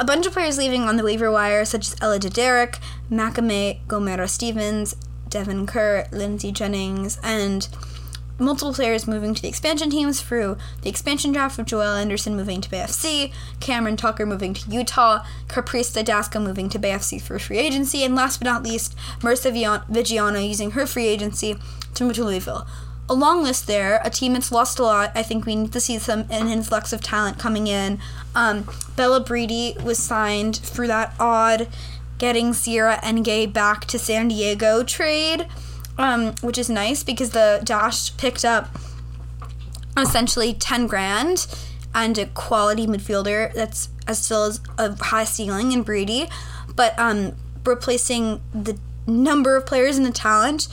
a 0.00 0.06
bunch 0.06 0.24
of 0.24 0.32
players 0.32 0.56
leaving 0.56 0.84
on 0.84 0.96
the 0.96 1.04
waiver 1.04 1.30
wire, 1.30 1.66
such 1.66 1.88
as 1.88 1.96
Ella 2.00 2.18
Derek, 2.18 2.78
Makame, 3.10 3.80
Gomera 3.86 4.26
Stevens, 4.26 4.96
Devin 5.28 5.66
Kerr, 5.66 6.08
Lindsay 6.10 6.50
Jennings, 6.50 7.20
and 7.22 7.68
multiple 8.40 8.72
players 8.72 9.06
moving 9.06 9.34
to 9.34 9.42
the 9.42 9.48
expansion 9.48 9.90
teams 9.90 10.20
through 10.20 10.56
the 10.82 10.88
expansion 10.88 11.32
draft 11.32 11.58
with 11.58 11.66
Joelle 11.66 12.00
Anderson 12.00 12.36
moving 12.36 12.60
to 12.60 12.70
BFC, 12.70 13.32
Cameron 13.60 13.96
Tucker 13.96 14.26
moving 14.26 14.54
to 14.54 14.70
Utah, 14.70 15.24
Caprice 15.48 15.92
Dydasco 15.92 16.42
moving 16.42 16.68
to 16.70 16.78
BFC 16.78 17.20
for 17.20 17.38
free 17.38 17.58
agency, 17.58 18.02
and 18.04 18.14
last 18.14 18.38
but 18.38 18.46
not 18.46 18.62
least, 18.62 18.96
Marisa 19.20 19.52
Viggiano 19.90 20.46
using 20.46 20.72
her 20.72 20.86
free 20.86 21.06
agency 21.06 21.56
to 21.94 22.04
move 22.04 22.16
to 22.16 22.24
Louisville. 22.24 22.66
A 23.08 23.14
long 23.14 23.42
list 23.42 23.66
there, 23.66 24.00
a 24.04 24.10
team 24.10 24.34
that's 24.34 24.52
lost 24.52 24.78
a 24.78 24.84
lot. 24.84 25.10
I 25.16 25.24
think 25.24 25.44
we 25.44 25.56
need 25.56 25.72
to 25.72 25.80
see 25.80 25.98
some 25.98 26.26
an 26.30 26.48
influx 26.48 26.92
of 26.92 27.00
talent 27.00 27.38
coming 27.38 27.66
in. 27.66 27.98
Um, 28.36 28.68
Bella 28.94 29.18
Brady 29.20 29.76
was 29.82 29.98
signed 29.98 30.56
through 30.56 30.86
that 30.86 31.14
odd 31.18 31.68
getting 32.18 32.52
Sierra 32.52 33.00
Enge 33.02 33.52
back 33.52 33.86
to 33.86 33.98
San 33.98 34.28
Diego 34.28 34.84
trade 34.84 35.48
um, 36.00 36.34
which 36.40 36.56
is 36.56 36.70
nice 36.70 37.04
because 37.04 37.30
the 37.30 37.60
Dash 37.62 38.16
picked 38.16 38.44
up 38.44 38.70
essentially 39.98 40.54
10 40.54 40.86
grand 40.86 41.46
and 41.94 42.16
a 42.16 42.26
quality 42.26 42.86
midfielder 42.86 43.52
that's 43.52 43.90
as 44.06 44.24
still 44.24 44.44
as 44.44 44.60
a 44.78 44.96
high 45.04 45.24
ceiling 45.24 45.72
in 45.72 45.82
Brady, 45.82 46.26
but 46.74 46.98
um, 46.98 47.36
replacing 47.66 48.40
the 48.54 48.78
number 49.06 49.56
of 49.56 49.66
players 49.66 49.98
and 49.98 50.06
the 50.06 50.10
talent 50.10 50.68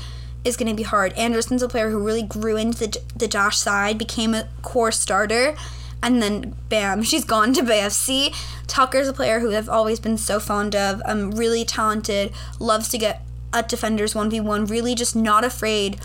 is 0.46 0.56
going 0.56 0.70
to 0.70 0.76
be 0.76 0.84
hard. 0.84 1.12
Anderson's 1.14 1.62
a 1.62 1.68
player 1.68 1.90
who 1.90 2.00
really 2.00 2.24
grew 2.24 2.56
into 2.56 2.88
the, 2.88 3.02
the 3.18 3.28
Dash 3.28 3.58
side, 3.58 3.98
became 3.98 4.34
a 4.34 4.48
core 4.62 4.94
starter, 4.94 5.56
and 6.02 6.22
then 6.22 6.56
bam, 6.70 7.04
she's 7.04 7.26
gone 7.26 7.52
to 7.54 7.64
BFC. 7.64 8.34
Tucker's 8.66 9.10
a 9.10 9.14
player 9.14 9.42
who 9.42 9.54
I've 9.54 9.68
always 9.68 10.00
been 10.00 10.18
so 10.18 10.40
fond 10.40 10.74
of, 10.74 11.02
um, 11.04 11.32
really 11.32 11.66
talented, 11.66 12.32
loves 12.60 12.88
to 12.90 12.98
get 12.98 13.27
at 13.54 13.70
defenders 13.70 14.14
1v1, 14.14 14.70
really 14.70 14.96
just 14.96 15.16
not 15.16 15.44
afraid 15.44 16.00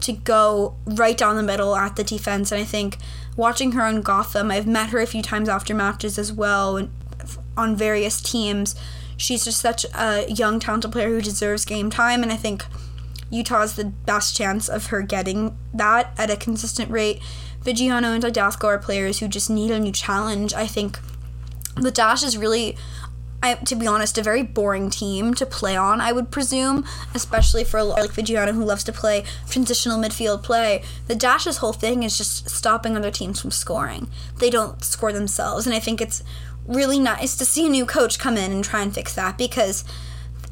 to 0.00 0.12
go 0.12 0.74
right 0.84 1.16
down 1.16 1.36
the 1.36 1.42
middle 1.42 1.76
at 1.76 1.96
the 1.96 2.04
defense. 2.04 2.50
And 2.50 2.60
I 2.60 2.64
think 2.64 2.98
watching 3.36 3.72
her 3.72 3.82
on 3.82 4.02
Gotham, 4.02 4.50
I've 4.50 4.66
met 4.66 4.90
her 4.90 5.00
a 5.00 5.06
few 5.06 5.22
times 5.22 5.48
after 5.48 5.74
matches 5.74 6.18
as 6.18 6.32
well 6.32 6.88
on 7.56 7.76
various 7.76 8.20
teams. 8.20 8.74
She's 9.16 9.44
just 9.44 9.60
such 9.60 9.86
a 9.94 10.26
young, 10.28 10.58
talented 10.58 10.90
player 10.90 11.10
who 11.10 11.20
deserves 11.20 11.64
game 11.64 11.90
time. 11.90 12.22
And 12.22 12.32
I 12.32 12.36
think 12.36 12.64
Utah's 13.30 13.76
the 13.76 13.84
best 13.84 14.36
chance 14.36 14.68
of 14.68 14.86
her 14.86 15.02
getting 15.02 15.56
that 15.72 16.12
at 16.18 16.30
a 16.30 16.36
consistent 16.36 16.90
rate. 16.90 17.20
Viggiano 17.62 18.12
and 18.12 18.24
Dydasco 18.24 18.64
are 18.64 18.78
players 18.78 19.20
who 19.20 19.28
just 19.28 19.48
need 19.48 19.70
a 19.70 19.78
new 19.78 19.92
challenge. 19.92 20.52
I 20.52 20.66
think 20.66 20.98
the 21.76 21.92
Dash 21.92 22.22
is 22.22 22.36
really 22.36 22.76
I, 23.42 23.54
to 23.54 23.74
be 23.74 23.86
honest, 23.86 24.16
a 24.18 24.22
very 24.22 24.42
boring 24.42 24.88
team 24.88 25.34
to 25.34 25.44
play 25.44 25.76
on, 25.76 26.00
I 26.00 26.12
would 26.12 26.30
presume, 26.30 26.86
especially 27.12 27.64
for 27.64 27.82
like 27.82 28.10
Viggiano 28.10 28.54
who 28.54 28.64
loves 28.64 28.84
to 28.84 28.92
play 28.92 29.24
transitional 29.48 29.98
midfield 29.98 30.42
play. 30.42 30.82
The 31.08 31.16
Dash's 31.16 31.58
whole 31.58 31.72
thing 31.72 32.04
is 32.04 32.16
just 32.16 32.48
stopping 32.48 32.96
other 32.96 33.10
teams 33.10 33.40
from 33.40 33.50
scoring. 33.50 34.08
They 34.38 34.48
don't 34.50 34.82
score 34.84 35.12
themselves, 35.12 35.66
and 35.66 35.74
I 35.74 35.80
think 35.80 36.00
it's 36.00 36.22
really 36.66 37.00
nice 37.00 37.36
to 37.36 37.44
see 37.44 37.66
a 37.66 37.70
new 37.70 37.84
coach 37.84 38.18
come 38.18 38.36
in 38.36 38.52
and 38.52 38.62
try 38.62 38.82
and 38.82 38.94
fix 38.94 39.14
that 39.14 39.36
because 39.36 39.84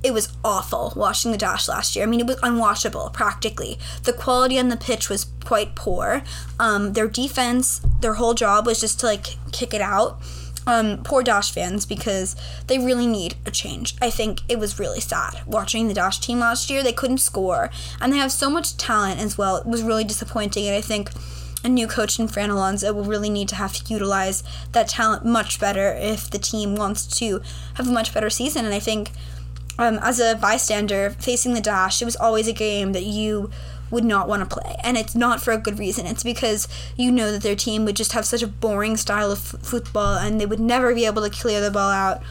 it 0.03 0.13
was 0.13 0.33
awful 0.43 0.93
watching 0.97 1.31
the 1.31 1.39
Dash 1.39 1.69
last 1.69 1.95
year. 1.95 2.05
I 2.05 2.09
mean, 2.09 2.21
it 2.21 2.27
was 2.27 2.41
unwatchable 2.41 3.13
practically. 3.13 3.79
The 4.05 4.13
quality 4.13 4.59
on 4.59 4.69
the 4.69 4.77
pitch 4.77 5.09
was 5.09 5.27
quite 5.45 5.75
poor. 5.75 6.23
Um, 6.59 6.95
their 6.95 7.07
defense, 7.07 7.81
their 8.01 8.15
whole 8.15 8.35
job 8.35 8.67
was 8.67 8.81
just 8.81 9.01
to 9.01 9.07
like 9.07 9.37
kick 9.53 9.75
it 9.75 9.81
out 9.81 10.21
um, 10.67 11.03
poor 11.03 11.23
Dash 11.23 11.53
fans 11.53 11.87
because 11.87 12.37
they 12.67 12.79
really 12.79 13.07
need 13.07 13.35
a 13.47 13.51
change. 13.51 13.97
I 14.01 14.11
think 14.11 14.41
it 14.49 14.59
was 14.59 14.79
really 14.79 15.01
sad 15.01 15.41
watching 15.47 15.89
the 15.89 15.95
Dash 15.95 16.19
team 16.19 16.41
last 16.41 16.71
year. 16.71 16.83
They 16.83 16.93
couldn't 16.93 17.19
score, 17.19 17.71
and 18.01 18.13
they 18.13 18.19
have 18.19 18.33
so 18.33 18.51
much 18.51 18.77
talent 18.77 19.21
as 19.21 19.39
well. 19.39 19.57
It 19.57 19.67
was 19.67 19.83
really 19.83 20.05
disappointing, 20.05 20.67
and 20.67 20.77
I 20.77 20.81
think 20.81 21.11
a 21.63 21.69
new 21.69 21.87
coach 21.87 22.19
in 22.19 22.29
Fran 22.29 22.51
Alonso 22.51 22.93
will 22.93 23.05
really 23.05 23.31
need 23.31 23.49
to 23.49 23.55
have 23.55 23.73
to 23.75 23.93
utilize 23.93 24.43
that 24.73 24.89
talent 24.89 25.25
much 25.25 25.61
better 25.61 25.93
if 25.93 26.31
the 26.31 26.39
team 26.39 26.75
wants 26.75 27.07
to 27.19 27.43
have 27.75 27.89
a 27.89 27.93
much 27.93 28.15
better 28.15 28.31
season. 28.31 28.65
And 28.65 28.75
I 28.75 28.81
think 28.81 29.11
um, 29.79 29.99
as 30.03 30.21
a 30.21 30.37
bystander 30.37 31.11
facing 31.19 31.55
the 31.55 31.61
Dash, 31.61 32.01
it 32.01 32.07
was 32.07 32.17
always 32.17 32.49
a 32.49 32.53
game 32.53 32.93
that 32.93 33.05
you 33.05 33.51
would 33.91 34.05
not 34.05 34.29
want 34.29 34.49
to 34.49 34.55
play. 34.55 34.77
And 34.83 34.97
it's 34.97 35.15
not 35.15 35.41
for 35.41 35.53
a 35.53 35.59
good 35.59 35.79
reason. 35.79 36.07
It's 36.07 36.23
because 36.23 36.69
you 36.97 37.11
know 37.11 37.33
that 37.33 37.43
their 37.43 37.57
team 37.57 37.85
would 37.85 37.97
just 37.97 38.13
have 38.13 38.25
such 38.25 38.43
a 38.43 38.47
boring 38.47 38.97
style 38.97 39.31
of 39.31 39.39
f- 39.39 39.61
football 39.61 40.17
and 40.17 40.41
they 40.41 40.47
would 40.47 40.61
never 40.61 40.95
be 40.95 41.07
able 41.07 41.23
to 41.23 41.31
clear 41.31 41.61
the 41.61 41.71
ball 41.71 41.91
out 41.91 42.23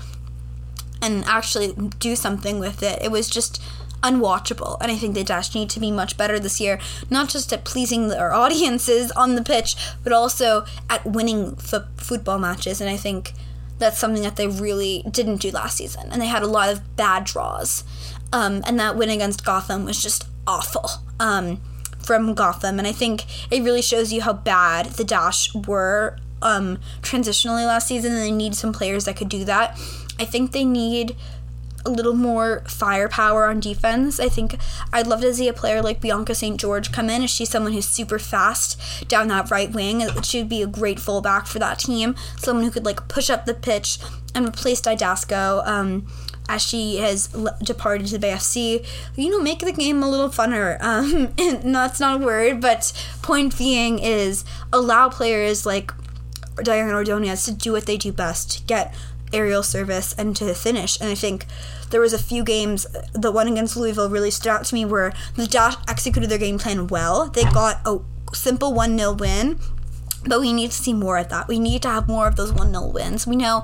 and 1.02 1.24
actually 1.26 1.74
do 2.00 2.16
something 2.16 2.60
with 2.60 2.84
it. 2.84 3.02
It 3.02 3.12
was 3.12 3.30
just 3.30 3.62
unwatchable. 4.02 4.78
And 4.82 4.92
I 4.92 4.96
think 4.96 5.14
the 5.14 5.24
Dash 5.24 5.54
need 5.54 5.70
to 5.72 5.80
be 5.80 5.92
much 5.92 6.18
better 6.18 6.40
this 6.40 6.60
year, 6.60 6.80
not 7.10 7.30
just 7.30 7.52
at 7.54 7.66
pleasing 7.66 8.08
their 8.08 8.34
audiences 8.46 9.12
on 9.12 9.36
the 9.36 9.44
pitch, 9.44 9.76
but 10.04 10.14
also 10.14 10.66
at 10.90 11.06
winning 11.06 11.56
f- 11.58 11.88
football 11.98 12.40
matches. 12.40 12.82
And 12.82 12.90
I 12.90 12.98
think 12.98 13.34
that's 13.78 13.98
something 13.98 14.24
that 14.24 14.36
they 14.36 14.48
really 14.48 15.04
didn't 15.10 15.38
do 15.38 15.52
last 15.52 15.78
season. 15.78 16.10
And 16.12 16.22
they 16.22 16.28
had 16.28 16.44
a 16.44 16.48
lot 16.48 16.70
of 16.70 16.96
bad 16.96 17.24
draws. 17.24 17.84
Um, 18.32 18.62
and 18.68 18.80
that 18.80 18.96
win 18.96 19.10
against 19.10 19.46
Gotham 19.46 19.86
was 19.86 20.02
just 20.02 20.28
awful 20.50 20.90
um, 21.20 21.62
from 22.00 22.34
Gotham. 22.34 22.80
And 22.80 22.88
I 22.88 22.92
think 22.92 23.26
it 23.52 23.64
really 23.64 23.84
shows 23.84 24.12
you 24.12 24.22
how 24.22 24.34
bad 24.34 24.88
the 24.88 25.04
Dash 25.04 25.54
were 25.54 26.18
um, 26.42 26.80
transitionally 27.02 27.66
last 27.66 27.88
season. 27.88 28.14
And 28.14 28.22
they 28.22 28.32
need 28.32 28.56
some 28.56 28.74
players 28.74 29.06
that 29.06 29.16
could 29.16 29.30
do 29.30 29.46
that. 29.46 29.80
I 30.20 30.26
think 30.26 30.52
they 30.52 30.66
need 30.66 31.16
a 31.86 31.90
little 31.90 32.14
more 32.14 32.64
firepower 32.68 33.46
on 33.46 33.60
defense. 33.60 34.20
I 34.20 34.28
think 34.28 34.58
I'd 34.92 35.08
love 35.08 35.22
to 35.22 35.34
see 35.34 35.48
a 35.48 35.54
player 35.54 35.82
like 35.82 36.02
Bianca 36.02 36.36
St. 36.36 36.60
George 36.60 36.92
come 36.92 37.10
in. 37.10 37.26
She's 37.28 37.50
someone 37.50 37.72
who's 37.72 37.88
super 37.88 38.20
fast 38.20 39.08
down 39.08 39.30
that 39.30 39.50
right 39.50 39.72
wing. 39.72 40.04
She 40.24 40.40
would 40.40 40.50
be 40.50 40.62
a 40.62 40.68
great 40.68 41.00
fullback 41.00 41.48
for 41.48 41.60
that 41.60 41.80
team. 41.80 42.16
Someone 42.38 42.66
who 42.66 42.72
could 42.72 42.86
like 42.86 43.08
push 43.08 43.30
up 43.30 43.46
the 43.46 43.54
pitch 43.54 44.00
and 44.36 44.48
replace 44.48 44.82
Dydasco. 44.82 45.66
Um, 45.66 46.08
as 46.50 46.62
she 46.64 46.98
has 46.98 47.28
departed 47.62 48.08
to 48.08 48.18
the 48.18 48.28
BFC, 48.28 48.86
you 49.16 49.30
know, 49.30 49.40
make 49.40 49.60
the 49.60 49.72
game 49.72 50.04
a 50.04 50.10
little 50.10 50.30
funner. 50.30 50.78
Um, 50.90 51.34
and 51.38 51.76
that's 51.76 52.00
not 52.00 52.20
a 52.20 52.26
word, 52.26 52.62
but 52.62 52.92
point 53.22 53.56
being 53.58 54.00
is 54.00 54.44
allow 54.74 55.08
players 55.08 55.64
like 55.64 55.92
Diana 56.64 56.94
Ordonez 56.94 57.46
to 57.46 57.52
do 57.52 57.74
what 57.74 57.86
they 57.86 57.96
do 57.96 58.12
best, 58.12 58.66
get 58.66 58.96
aerial 59.32 59.62
service 59.62 60.16
and 60.18 60.36
to 60.38 60.52
finish. 60.56 61.00
And 61.00 61.10
I 61.10 61.16
think 61.16 61.46
there 61.92 62.02
was 62.02 62.14
a 62.14 62.18
few 62.18 62.44
games, 62.44 62.88
the 63.14 63.32
one 63.32 63.48
against 63.48 63.78
Louisville 63.78 64.10
really 64.10 64.32
stood 64.32 64.50
out 64.50 64.66
to 64.66 64.74
me 64.74 64.84
where 64.84 65.14
the 65.36 65.46
Dash 65.46 65.76
executed 65.88 66.30
their 66.30 66.40
game 66.40 66.58
plan 66.58 66.88
well. 66.88 67.28
They 67.28 67.44
got 67.44 67.82
a 67.86 68.00
simple 68.34 68.74
1 68.74 68.98
0 68.98 69.14
win, 69.14 69.60
but 70.26 70.42
we 70.42 70.54
need 70.54 70.72
to 70.72 70.78
see 70.78 70.94
more 70.94 71.20
of 71.20 71.30
that. 71.30 71.48
We 71.48 71.60
need 71.60 71.84
to 71.84 71.90
have 71.90 72.08
more 72.08 72.28
of 72.28 72.36
those 72.36 72.52
1 72.52 72.72
0 72.72 72.88
wins. 72.88 73.28
We 73.28 73.36
know 73.36 73.64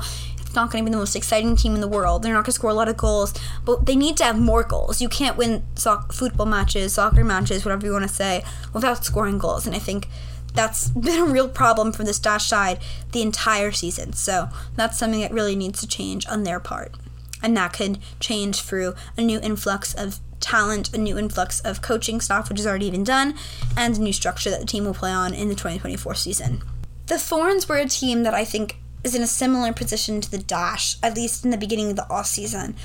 not 0.56 0.72
going 0.72 0.84
to 0.84 0.90
be 0.90 0.92
the 0.92 0.98
most 0.98 1.16
exciting 1.16 1.56
team 1.56 1.76
in 1.76 1.82
the 1.82 1.88
world. 1.88 2.24
They're 2.24 2.34
not 2.34 2.46
going 2.46 2.46
to 2.46 2.52
score 2.54 2.70
a 2.70 2.74
lot 2.74 2.90
of 2.90 2.98
goals, 2.98 3.34
but 3.64 3.86
they 3.86 3.96
need 3.96 4.18
to 4.18 4.24
have 4.24 4.40
more 4.40 4.64
goals. 4.64 5.02
You 5.02 5.10
can't 5.10 5.38
win 5.38 5.64
so- 5.76 6.04
football 6.12 6.46
matches, 6.46 6.94
soccer 6.94 7.24
matches, 7.24 7.66
whatever 7.66 7.86
you 7.86 7.92
want 7.92 8.08
to 8.08 8.14
say, 8.14 8.44
without 8.74 9.06
scoring 9.06 9.38
goals. 9.38 9.66
And 9.66 9.76
I 9.76 9.80
think 9.80 10.08
that's 10.54 10.90
been 10.90 11.20
a 11.20 11.26
real 11.26 11.50
problem 11.50 11.92
for 11.92 12.04
this 12.04 12.20
Dash 12.20 12.48
side 12.48 12.80
the 13.12 13.22
entire 13.22 13.72
season. 13.72 14.14
So 14.14 14.50
that's 14.76 14.98
something 14.98 15.22
that 15.22 15.32
really 15.32 15.56
needs 15.56 15.82
to 15.82 15.88
change 15.88 16.28
on 16.28 16.44
their 16.44 16.60
part. 16.60 16.96
And 17.44 17.56
that 17.58 17.74
could 17.74 18.00
change 18.20 18.62
through 18.62 18.96
a 19.18 19.22
new 19.22 19.40
influx 19.40 19.94
of 19.94 20.20
talent, 20.40 20.94
a 20.94 20.98
new 20.98 21.18
influx 21.18 21.60
of 21.62 21.82
coaching 21.82 22.22
staff, 22.22 22.50
which 22.50 22.60
has 22.60 22.68
already 22.68 22.92
been 22.92 23.04
done, 23.04 23.36
and 23.78 23.98
a 23.98 24.02
new 24.02 24.14
structure 24.14 24.50
that 24.50 24.60
the 24.60 24.66
team 24.66 24.86
will 24.86 24.94
play 24.94 25.12
on 25.12 25.34
in 25.34 25.50
the 25.50 25.56
2024 25.56 26.16
season. 26.16 26.62
The 27.08 27.20
Thorns 27.20 27.70
were 27.70 27.78
a 27.78 27.88
team 27.88 28.24
that 28.24 28.34
I 28.34 28.46
think 28.46 28.78
is 29.06 29.16
in 29.16 29.22
a 29.22 29.28
similar 29.28 29.72
position 29.72 30.20
to 30.20 30.30
the 30.30 30.40
Dash, 30.40 30.98
at 31.02 31.16
least 31.16 31.46
in 31.46 31.52
the 31.52 31.58
beginning 31.58 31.92
of 31.92 31.96
the 31.96 32.10
off 32.10 32.26
season. 32.26 32.76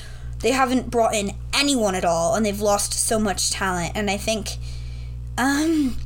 They 0.40 0.52
haven't 0.52 0.90
brought 0.90 1.14
in 1.14 1.32
anyone 1.52 1.94
at 1.94 2.04
all, 2.04 2.34
and 2.34 2.46
they've 2.46 2.60
lost 2.60 2.92
so 2.92 3.18
much 3.18 3.50
talent. 3.50 3.92
And 3.94 4.10
I 4.10 4.16
think, 4.16 4.56
um, 5.36 5.96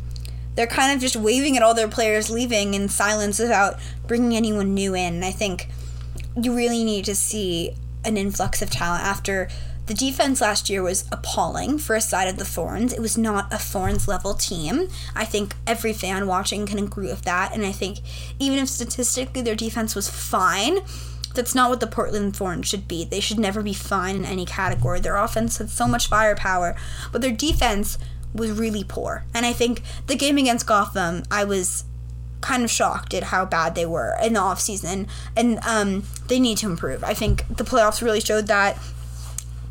they're 0.55 0.67
kind 0.67 0.95
of 0.95 1.01
just 1.01 1.17
waving 1.17 1.57
at 1.57 1.63
all 1.63 1.75
their 1.75 1.89
players 1.89 2.31
leaving 2.31 2.75
in 2.75 2.89
silence 2.89 3.39
without 3.39 3.79
bringing 4.07 4.37
anyone 4.37 4.73
new 4.73 4.95
in. 4.95 5.25
I 5.25 5.33
think 5.33 5.69
you 6.41 6.55
really 6.55 6.85
need 6.85 7.05
to 7.07 7.15
see 7.15 7.75
an 8.05 8.17
influx 8.17 8.63
of 8.63 8.71
talent 8.71 9.05
after 9.05 9.49
the 9.87 9.95
defense 9.95 10.41
last 10.41 10.71
year 10.71 10.83
was 10.83 11.05
appalling 11.13 11.79
for 11.79 11.95
a 11.95 12.01
side 12.01 12.29
of 12.29 12.39
the 12.39 12.45
Thorns. 12.45 12.93
It 12.93 13.01
was 13.01 13.19
not 13.19 13.53
a 13.53 13.59
Thorns 13.59 14.09
level 14.09 14.35
team. 14.35 14.89
I 15.15 15.25
think 15.25 15.55
every 15.67 15.93
fan 15.93 16.27
watching 16.27 16.65
can 16.67 16.79
agree 16.79 17.07
with 17.07 17.23
that. 17.23 17.55
And 17.55 17.67
I 17.67 17.73
think 17.73 17.99
even 18.39 18.59
if 18.59 18.69
statistically 18.69 19.43
their 19.43 19.55
defense 19.55 19.95
was 19.95 20.09
fine, 20.09 20.79
that's 21.35 21.55
not 21.55 21.69
what 21.69 21.81
the 21.81 21.87
Portland 21.87 22.37
Thorns 22.37 22.67
should 22.67 22.89
be. 22.89 23.05
They 23.05 23.21
should 23.21 23.39
never 23.39 23.63
be 23.63 23.75
fine 23.75 24.17
in 24.17 24.25
any 24.25 24.47
category. 24.47 25.01
Their 25.01 25.17
offense 25.17 25.59
had 25.59 25.69
so 25.69 25.87
much 25.87 26.09
firepower, 26.09 26.77
but 27.13 27.21
their 27.21 27.33
defense 27.33 27.99
was 28.33 28.53
really 28.53 28.85
poor. 28.85 29.25
And 29.35 29.45
I 29.45 29.53
think 29.53 29.83
the 30.07 30.17
game 30.17 30.39
against 30.39 30.67
Gotham, 30.67 31.25
I 31.31 31.45
was 31.45 31.85
kind 32.41 32.63
of 32.63 32.71
shocked 32.71 33.15
at 33.15 33.25
how 33.25 33.45
bad 33.45 33.75
they 33.75 33.87
were 33.87 34.17
in 34.23 34.35
the 34.35 34.41
offseason. 34.41 35.09
And 35.37 35.59
um, 35.61 36.05
they 36.29 36.39
need 36.39 36.59
to 36.59 36.67
improve. 36.67 37.03
I 37.03 37.15
think 37.15 37.45
the 37.49 37.65
playoffs 37.65 38.03
really 38.03 38.21
showed 38.21 38.47
that. 38.49 38.79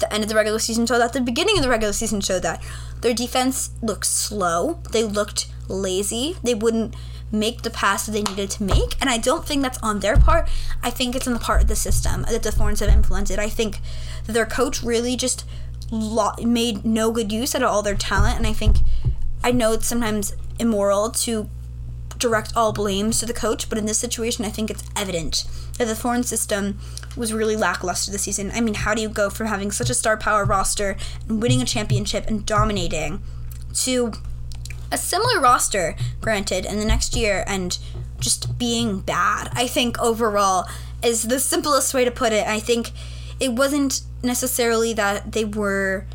The 0.04 0.14
end 0.14 0.24
of 0.24 0.30
the 0.30 0.36
regular 0.36 0.60
season 0.60 0.86
showed 0.86 0.98
that. 0.98 1.14
The 1.14 1.22
beginning 1.22 1.56
of 1.58 1.64
the 1.64 1.70
regular 1.70 1.94
season 1.94 2.20
showed 2.20 2.42
that. 2.42 2.62
Their 3.00 3.14
defense 3.14 3.70
looked 3.82 4.06
slow. 4.06 4.80
They 4.92 5.02
looked 5.02 5.48
lazy. 5.70 6.36
They 6.44 6.54
wouldn't 6.54 6.94
make 7.32 7.62
the 7.62 7.70
pass 7.70 8.06
that 8.06 8.12
they 8.12 8.22
needed 8.22 8.50
to 8.52 8.64
make. 8.64 9.00
And 9.00 9.10
I 9.10 9.18
don't 9.18 9.46
think 9.46 9.62
that's 9.62 9.78
on 9.78 10.02
their 10.02 10.18
part. 10.18 10.50
I 10.84 10.90
think 10.90 11.16
it's 11.16 11.26
on 11.26 11.34
the 11.34 11.40
part 11.40 11.62
of 11.62 11.70
the 11.70 11.76
system 11.78 12.24
that 12.24 12.44
the 12.44 12.52
Thorns 12.52 12.82
have 12.82 12.90
implemented. 12.90 13.40
I 13.40 13.48
think 13.48 13.80
their 14.26 14.46
coach 14.46 14.84
really 14.84 15.16
just 15.16 15.46
made 15.90 16.84
no 16.84 17.12
good 17.12 17.32
use 17.32 17.56
out 17.56 17.64
of 17.64 17.70
all 17.70 17.82
their 17.82 17.96
talent, 17.96 18.38
and 18.38 18.46
I 18.46 18.52
think 18.52 18.80
I 19.42 19.52
know 19.52 19.72
it's 19.72 19.88
sometimes 19.88 20.36
immoral 20.60 21.12
to 21.12 21.50
direct 22.18 22.52
all 22.58 22.74
blames 22.74 23.20
to 23.20 23.26
the 23.26 23.34
coach, 23.34 23.70
but 23.70 23.78
in 23.78 23.86
this 23.86 24.00
situation, 24.00 24.44
I 24.44 24.50
think 24.50 24.70
it's 24.70 24.84
evident 24.96 25.46
that 25.78 25.86
the 25.86 25.96
Thorn 25.96 26.24
system 26.24 26.78
was 27.16 27.34
really 27.34 27.56
lackluster 27.56 28.12
this 28.12 28.24
season. 28.24 28.52
I 28.54 28.62
mean, 28.62 28.74
how 28.74 28.94
do 28.94 29.02
you 29.02 29.10
go 29.10 29.30
from 29.30 29.48
having 29.48 29.72
such 29.72 29.90
a 29.90 29.94
star 29.94 30.18
power 30.18 30.46
roster 30.46 30.96
and 31.28 31.42
winning 31.42 31.62
a 31.62 31.66
championship 31.66 32.26
and 32.28 32.46
dominating 32.46 33.22
to 33.76 34.14
a 34.92 34.98
similar 34.98 35.40
roster, 35.40 35.96
granted, 36.22 36.66
in 36.66 36.80
the 36.80 36.86
next 36.86 37.16
year 37.16 37.44
and 37.48 37.78
just 38.20 38.58
being 38.58 39.00
bad? 39.00 39.50
I 39.54 39.68
think 39.68 40.00
overall 40.00 40.66
is 41.04 41.24
the 41.24 41.40
simplest 41.40 41.94
way 41.94 42.06
to 42.06 42.12
put 42.12 42.34
it. 42.34 42.48
I 42.48 42.60
think 42.60 42.92
it 43.40 43.54
wasn't 43.54 44.02
necessarily 44.22 44.94
that 44.94 45.32
they 45.34 45.46
were 45.46 46.06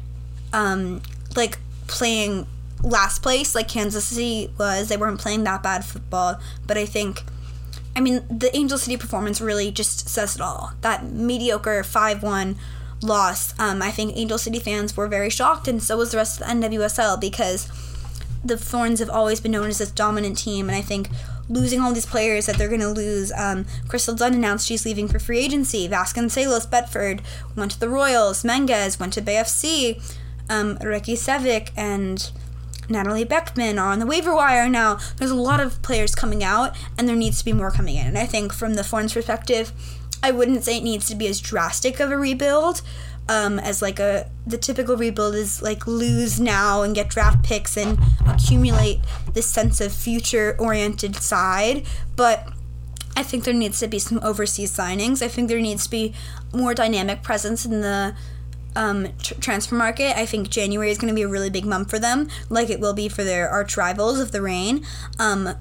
um, 0.52 1.02
like 1.36 1.58
playing 1.86 2.46
last 2.82 3.22
place 3.22 3.54
like 3.54 3.68
Kansas 3.68 4.06
City 4.06 4.52
was. 4.58 4.88
They 4.88 4.96
weren't 4.96 5.20
playing 5.20 5.44
that 5.44 5.62
bad 5.62 5.84
football, 5.84 6.40
but 6.66 6.78
I 6.78 6.86
think 6.86 7.22
I 7.98 8.00
mean 8.00 8.22
the 8.30 8.54
Angel 8.56 8.78
City 8.78 8.96
performance 8.96 9.40
really 9.40 9.72
just 9.72 10.08
says 10.08 10.36
it 10.36 10.40
all. 10.40 10.72
That 10.82 11.04
mediocre 11.04 11.82
5-1 11.82 12.54
loss. 13.02 13.58
Um, 13.58 13.82
I 13.82 13.90
think 13.90 14.16
Angel 14.16 14.38
City 14.38 14.60
fans 14.60 14.96
were 14.96 15.08
very 15.08 15.30
shocked 15.30 15.66
and 15.66 15.82
so 15.82 15.96
was 15.96 16.12
the 16.12 16.18
rest 16.18 16.40
of 16.40 16.46
the 16.46 16.52
NWSL 16.52 17.20
because 17.20 17.66
the 18.44 18.56
Thorns 18.56 19.00
have 19.00 19.10
always 19.10 19.40
been 19.40 19.50
known 19.50 19.66
as 19.66 19.78
this 19.78 19.90
dominant 19.90 20.38
team 20.38 20.68
and 20.68 20.76
I 20.76 20.80
think 20.80 21.08
losing 21.48 21.80
all 21.80 21.92
these 21.92 22.06
players 22.06 22.46
that 22.46 22.56
they're 22.56 22.68
going 22.68 22.80
to 22.82 22.88
lose. 22.88 23.32
Um, 23.32 23.66
Crystal 23.88 24.14
Dunn 24.14 24.32
announced 24.32 24.68
she's 24.68 24.86
leaving 24.86 25.08
for 25.08 25.18
free 25.18 25.40
agency. 25.40 25.88
Vasconcelos, 25.88 26.70
Bedford 26.70 27.20
went 27.56 27.72
to 27.72 27.80
the 27.80 27.88
Royals. 27.88 28.44
Menges 28.44 29.00
went 29.00 29.12
to 29.14 29.22
BFC. 29.22 30.00
Um, 30.48 30.78
Ricky 30.84 31.14
Sevic 31.14 31.70
and 31.76 32.30
Natalie 32.88 33.24
Beckman 33.24 33.78
on 33.78 33.98
the 33.98 34.06
waiver 34.06 34.34
wire 34.34 34.68
now. 34.68 34.98
There's 35.16 35.30
a 35.30 35.36
lot 35.36 35.60
of 35.60 35.82
players 35.82 36.14
coming 36.14 36.42
out, 36.42 36.76
and 36.96 37.08
there 37.08 37.16
needs 37.16 37.38
to 37.38 37.44
be 37.44 37.52
more 37.52 37.70
coming 37.70 37.96
in. 37.96 38.06
And 38.06 38.18
I 38.18 38.26
think 38.26 38.52
from 38.52 38.74
the 38.74 38.84
Thorns 38.84 39.12
perspective, 39.12 39.72
I 40.22 40.30
wouldn't 40.30 40.64
say 40.64 40.78
it 40.78 40.82
needs 40.82 41.06
to 41.08 41.14
be 41.14 41.28
as 41.28 41.40
drastic 41.40 42.00
of 42.00 42.10
a 42.10 42.18
rebuild, 42.18 42.82
um, 43.28 43.58
as 43.58 43.82
like 43.82 43.98
a 43.98 44.30
the 44.46 44.58
typical 44.58 44.96
rebuild 44.96 45.34
is 45.34 45.60
like 45.60 45.86
lose 45.86 46.40
now 46.40 46.82
and 46.82 46.94
get 46.94 47.08
draft 47.08 47.44
picks 47.44 47.76
and 47.76 47.98
accumulate 48.26 49.00
this 49.34 49.46
sense 49.46 49.80
of 49.80 49.92
future 49.92 50.56
oriented 50.58 51.14
side 51.16 51.84
but 52.16 52.48
I 53.18 53.24
think 53.24 53.42
there 53.42 53.52
needs 53.52 53.80
to 53.80 53.88
be 53.88 53.98
some 53.98 54.20
overseas 54.22 54.70
signings. 54.70 55.22
I 55.22 55.26
think 55.28 55.48
there 55.48 55.60
needs 55.60 55.82
to 55.84 55.90
be 55.90 56.14
more 56.52 56.72
dynamic 56.72 57.24
presence 57.24 57.64
in 57.64 57.80
the 57.80 58.14
um, 58.76 59.08
tr- 59.22 59.34
transfer 59.34 59.74
market. 59.74 60.16
I 60.16 60.26
think 60.26 60.50
January 60.50 60.90
is 60.90 60.98
going 60.98 61.08
to 61.08 61.14
be 61.14 61.22
a 61.22 61.28
really 61.28 61.50
big 61.50 61.64
month 61.64 61.90
for 61.90 61.98
them, 61.98 62.28
like 62.48 62.70
it 62.70 62.80
will 62.80 62.94
be 62.94 63.08
for 63.08 63.24
their 63.24 63.48
arch 63.48 63.76
rivals 63.76 64.20
of 64.20 64.32
the 64.32 64.42
Reign. 64.42 64.84
Um, 65.18 65.56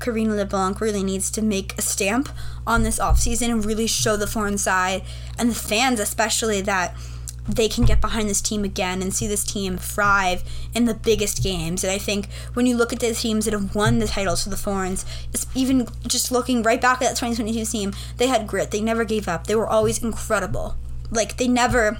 Karina 0.00 0.34
LeBlanc 0.34 0.80
really 0.80 1.02
needs 1.02 1.30
to 1.30 1.42
make 1.42 1.76
a 1.78 1.82
stamp 1.82 2.28
on 2.66 2.82
this 2.82 2.98
offseason 2.98 3.50
and 3.50 3.64
really 3.64 3.86
show 3.86 4.16
the 4.16 4.26
foreign 4.26 4.58
side 4.58 5.02
and 5.38 5.50
the 5.50 5.54
fans, 5.54 6.00
especially, 6.00 6.60
that 6.62 6.94
they 7.48 7.68
can 7.68 7.84
get 7.84 8.00
behind 8.00 8.28
this 8.28 8.40
team 8.40 8.64
again 8.64 9.02
and 9.02 9.14
see 9.14 9.26
this 9.26 9.44
team 9.44 9.76
thrive 9.76 10.42
in 10.74 10.86
the 10.86 10.94
biggest 10.94 11.42
games. 11.42 11.84
And 11.84 11.92
I 11.92 11.98
think 11.98 12.28
when 12.54 12.66
you 12.66 12.76
look 12.76 12.92
at 12.92 13.00
the 13.00 13.12
teams 13.14 13.44
that 13.44 13.52
have 13.52 13.74
won 13.74 13.98
the 13.98 14.06
titles 14.06 14.44
for 14.44 14.50
the 14.50 14.56
Thorns, 14.56 15.04
even 15.54 15.86
just 16.06 16.32
looking 16.32 16.62
right 16.62 16.80
back 16.80 17.02
at 17.02 17.08
that 17.08 17.16
2022 17.16 17.64
team, 17.66 17.92
they 18.16 18.28
had 18.28 18.46
grit. 18.46 18.70
They 18.70 18.80
never 18.80 19.04
gave 19.04 19.28
up. 19.28 19.46
They 19.46 19.54
were 19.54 19.68
always 19.68 20.02
incredible. 20.02 20.76
Like, 21.10 21.36
they 21.36 21.48
never 21.48 21.98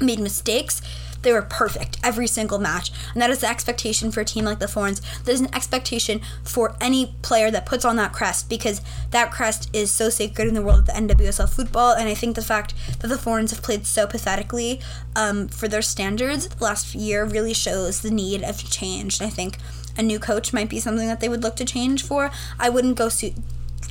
made 0.00 0.18
mistakes. 0.20 0.80
they 1.22 1.32
were 1.32 1.42
perfect 1.42 1.98
every 2.04 2.28
single 2.28 2.60
match. 2.60 2.92
And 3.12 3.20
that 3.20 3.28
is 3.30 3.40
the 3.40 3.48
expectation 3.48 4.12
for 4.12 4.20
a 4.20 4.24
team 4.24 4.44
like 4.44 4.60
the 4.60 4.68
Thorns. 4.68 5.02
There's 5.24 5.40
an 5.40 5.52
expectation 5.52 6.20
for 6.44 6.76
any 6.80 7.16
player 7.22 7.50
that 7.50 7.66
puts 7.66 7.84
on 7.84 7.96
that 7.96 8.12
crest 8.12 8.48
because 8.48 8.80
that 9.10 9.32
crest 9.32 9.68
is 9.72 9.90
so 9.90 10.10
sacred 10.10 10.46
in 10.46 10.54
the 10.54 10.62
world 10.62 10.78
of 10.80 10.86
the 10.86 10.92
NWSL 10.92 11.48
football. 11.52 11.92
And 11.92 12.08
I 12.08 12.14
think 12.14 12.36
the 12.36 12.42
fact 12.42 12.72
that 13.00 13.08
the 13.08 13.18
Thorns 13.18 13.50
have 13.50 13.62
played 13.62 13.84
so 13.84 14.06
pathetically 14.06 14.80
um, 15.16 15.48
for 15.48 15.66
their 15.66 15.82
standards 15.82 16.48
last 16.60 16.94
year 16.94 17.24
really 17.24 17.54
shows 17.54 18.00
the 18.00 18.12
need 18.12 18.44
of 18.44 18.62
change. 18.70 19.18
And 19.18 19.26
I 19.26 19.30
think 19.30 19.58
a 19.96 20.02
new 20.02 20.20
coach 20.20 20.52
might 20.52 20.68
be 20.68 20.78
something 20.78 21.08
that 21.08 21.18
they 21.18 21.28
would 21.28 21.42
look 21.42 21.56
to 21.56 21.64
change 21.64 22.04
for. 22.04 22.30
I 22.60 22.68
wouldn't 22.68 22.96
go 22.96 23.08
su- 23.08 23.34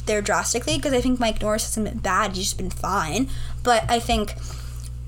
there 0.05 0.21
drastically 0.21 0.77
because 0.77 0.93
I 0.93 1.01
think 1.01 1.19
Mike 1.19 1.41
Norris 1.41 1.65
hasn't 1.65 1.85
been 1.85 1.99
bad. 1.99 2.37
He's 2.37 2.45
just 2.45 2.57
been 2.57 2.69
fine. 2.69 3.27
But 3.63 3.83
I 3.89 3.99
think 3.99 4.33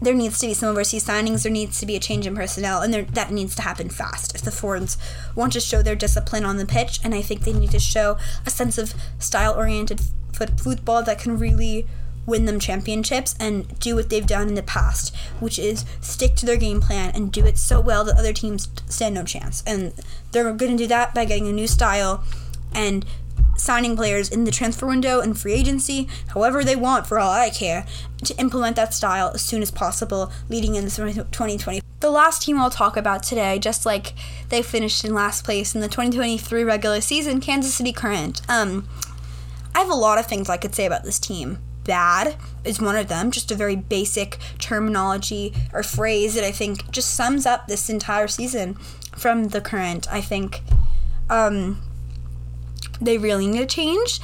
there 0.01 0.13
needs 0.13 0.39
to 0.39 0.47
be 0.47 0.53
some 0.53 0.69
overseas 0.69 1.05
signings. 1.05 1.43
There 1.43 1.51
needs 1.51 1.79
to 1.79 1.85
be 1.85 1.95
a 1.95 1.99
change 1.99 2.25
in 2.25 2.35
personnel, 2.35 2.81
and 2.81 2.93
there, 2.93 3.03
that 3.03 3.31
needs 3.31 3.55
to 3.55 3.61
happen 3.61 3.89
fast. 3.89 4.33
If 4.35 4.41
the 4.41 4.51
Fords 4.51 4.97
want 5.35 5.53
to 5.53 5.59
show 5.59 5.81
their 5.81 5.95
discipline 5.95 6.45
on 6.45 6.57
the 6.57 6.65
pitch, 6.65 6.99
and 7.03 7.13
I 7.13 7.21
think 7.21 7.41
they 7.41 7.53
need 7.53 7.71
to 7.71 7.79
show 7.79 8.17
a 8.45 8.49
sense 8.49 8.77
of 8.77 8.93
style-oriented 9.19 10.01
foot- 10.33 10.59
football 10.59 11.03
that 11.03 11.19
can 11.19 11.37
really 11.37 11.87
win 12.25 12.45
them 12.45 12.59
championships 12.59 13.35
and 13.39 13.79
do 13.79 13.95
what 13.95 14.09
they've 14.09 14.27
done 14.27 14.47
in 14.47 14.53
the 14.53 14.63
past, 14.63 15.15
which 15.39 15.57
is 15.57 15.83
stick 15.99 16.35
to 16.35 16.45
their 16.45 16.57
game 16.57 16.79
plan 16.79 17.11
and 17.15 17.31
do 17.31 17.45
it 17.45 17.57
so 17.57 17.81
well 17.81 18.03
that 18.05 18.17
other 18.17 18.33
teams 18.33 18.69
stand 18.87 19.15
no 19.15 19.23
chance. 19.23 19.63
And 19.65 19.93
they're 20.31 20.53
going 20.53 20.77
to 20.77 20.83
do 20.83 20.87
that 20.87 21.15
by 21.15 21.25
getting 21.25 21.47
a 21.47 21.51
new 21.51 21.67
style 21.67 22.23
and 22.73 23.05
signing 23.59 23.95
players 23.95 24.29
in 24.29 24.43
the 24.43 24.51
transfer 24.51 24.87
window 24.87 25.19
and 25.19 25.39
free 25.39 25.53
agency, 25.53 26.07
however 26.29 26.63
they 26.63 26.75
want, 26.75 27.07
for 27.07 27.19
all 27.19 27.31
I 27.31 27.49
care, 27.49 27.85
to 28.23 28.35
implement 28.37 28.75
that 28.75 28.93
style 28.93 29.31
as 29.33 29.41
soon 29.41 29.61
as 29.61 29.71
possible, 29.71 30.31
leading 30.49 30.75
into 30.75 30.89
2020. 30.89 31.81
The 31.99 32.09
last 32.09 32.43
team 32.43 32.57
I'll 32.59 32.69
talk 32.69 32.95
about 32.95 33.23
today, 33.23 33.59
just 33.59 33.85
like 33.85 34.13
they 34.49 34.61
finished 34.61 35.03
in 35.03 35.13
last 35.13 35.43
place 35.43 35.75
in 35.75 35.81
the 35.81 35.87
2023 35.87 36.63
regular 36.63 37.01
season, 37.01 37.41
Kansas 37.41 37.73
City 37.73 37.91
Current. 37.91 38.41
Um, 38.47 38.87
I 39.75 39.79
have 39.79 39.89
a 39.89 39.95
lot 39.95 40.17
of 40.17 40.25
things 40.25 40.49
I 40.49 40.57
could 40.57 40.75
say 40.75 40.85
about 40.85 41.03
this 41.03 41.19
team. 41.19 41.59
Bad 41.83 42.35
is 42.63 42.81
one 42.81 42.95
of 42.95 43.07
them, 43.07 43.31
just 43.31 43.51
a 43.51 43.55
very 43.55 43.75
basic 43.75 44.37
terminology 44.59 45.53
or 45.73 45.83
phrase 45.83 46.35
that 46.35 46.43
I 46.43 46.51
think 46.51 46.89
just 46.91 47.13
sums 47.15 47.45
up 47.45 47.67
this 47.67 47.89
entire 47.89 48.27
season 48.27 48.75
from 49.17 49.49
the 49.49 49.61
current. 49.61 50.11
I 50.11 50.21
think 50.21 50.61
um, 51.29 51.81
they 53.01 53.17
really 53.17 53.47
need 53.47 53.59
to 53.59 53.65
change. 53.65 54.19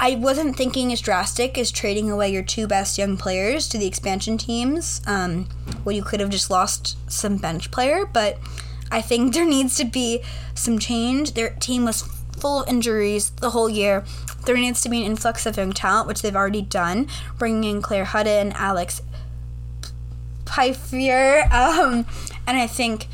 I 0.00 0.14
wasn't 0.14 0.56
thinking 0.56 0.92
as 0.92 1.00
drastic 1.00 1.58
as 1.58 1.72
trading 1.72 2.10
away 2.10 2.30
your 2.30 2.42
two 2.42 2.68
best 2.68 2.98
young 2.98 3.16
players 3.16 3.66
to 3.68 3.78
the 3.78 3.86
expansion 3.86 4.38
teams 4.38 5.00
um, 5.06 5.48
when 5.82 5.96
you 5.96 6.02
could 6.02 6.20
have 6.20 6.30
just 6.30 6.50
lost 6.50 6.96
some 7.10 7.36
bench 7.36 7.70
player, 7.72 8.06
but 8.06 8.38
I 8.92 9.00
think 9.00 9.32
there 9.34 9.48
needs 9.48 9.74
to 9.76 9.84
be 9.84 10.22
some 10.54 10.78
change. 10.78 11.32
Their 11.32 11.50
team 11.50 11.84
was 11.84 12.02
full 12.38 12.62
of 12.62 12.68
injuries 12.68 13.30
the 13.30 13.50
whole 13.50 13.68
year. 13.68 14.04
There 14.46 14.56
needs 14.56 14.80
to 14.82 14.88
be 14.88 14.98
an 14.98 15.06
influx 15.06 15.46
of 15.46 15.56
young 15.56 15.72
talent, 15.72 16.06
which 16.06 16.22
they've 16.22 16.34
already 16.34 16.62
done, 16.62 17.08
bringing 17.36 17.64
in 17.64 17.82
Claire 17.82 18.04
Hutton, 18.04 18.52
Alex 18.52 19.02
Pfeiffer, 20.46 21.42
um, 21.52 22.06
and 22.46 22.56
I 22.56 22.66
think 22.66 23.08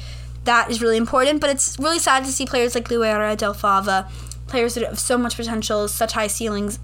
that 0.44 0.70
is 0.70 0.82
really 0.82 0.98
important. 0.98 1.40
But 1.40 1.50
it's 1.50 1.78
really 1.78 1.98
sad 1.98 2.24
to 2.24 2.30
see 2.30 2.46
players 2.46 2.74
like 2.74 2.88
Loera 2.88 3.36
Del 3.36 3.54
Fava 3.54 4.08
players 4.54 4.74
that 4.74 4.84
have 4.84 5.00
so 5.00 5.18
much 5.18 5.34
potential, 5.34 5.88
such 5.88 6.12
high 6.12 6.28
ceilings, 6.28 6.78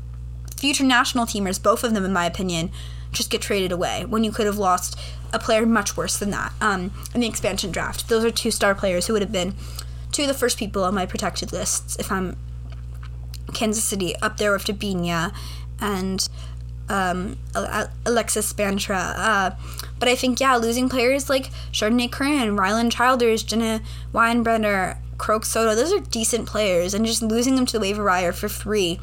future 0.57 0.83
national 0.83 1.25
teamers, 1.25 1.63
both 1.63 1.85
of 1.85 1.95
them, 1.95 2.05
in 2.05 2.13
my 2.13 2.27
opinion, 2.27 2.69
just 3.13 3.31
get 3.31 3.41
traded 3.41 3.71
away 3.71 4.05
when 4.05 4.25
you 4.25 4.33
could 4.33 4.45
have 4.45 4.59
lost 4.59 4.99
a 5.33 5.39
player 5.39 5.65
much 5.65 5.97
worse 5.97 6.19
than 6.19 6.31
that 6.33 6.53
um, 6.61 6.93
in 7.15 7.21
the 7.21 7.29
expansion 7.29 7.71
draft. 7.71 8.09
Those 8.09 8.25
are 8.25 8.31
two 8.33 8.51
star 8.51 8.75
players 8.75 9.07
who 9.07 9.13
would 9.13 9.23
have 9.23 9.31
been 9.31 9.55
two 10.11 10.23
of 10.23 10.29
the 10.29 10.35
first 10.35 10.59
people 10.59 10.83
on 10.83 10.97
my 10.97 11.07
protected 11.07 11.53
lists 11.53 11.95
if 11.95 12.11
I'm 12.11 12.37
Kansas 13.55 13.85
City, 13.85 14.17
up 14.17 14.39
there 14.39 14.53
with 14.53 14.65
Debinha 14.65 15.33
and 15.81 16.29
um, 16.89 17.39
Alexis 18.05 18.53
Spaanstra. 18.53 19.15
Uh, 19.17 19.51
but 20.01 20.09
I 20.09 20.17
think, 20.17 20.41
yeah, 20.41 20.57
losing 20.57 20.89
players 20.89 21.31
like 21.31 21.53
Chardonnay 21.71 22.11
Curran, 22.11 22.57
Ryland 22.57 22.91
Childers, 22.91 23.45
Jenna 23.45 23.81
Weinbrenner, 24.13 24.97
Croak 25.21 25.45
Soto, 25.45 25.75
those 25.75 25.93
are 25.93 26.01
decent 26.01 26.47
players, 26.47 26.95
and 26.95 27.05
just 27.05 27.21
losing 27.21 27.55
them 27.55 27.67
to 27.67 27.75
the 27.75 27.81
waiver 27.81 28.05
wire 28.05 28.33
for 28.33 28.49
free 28.49 28.99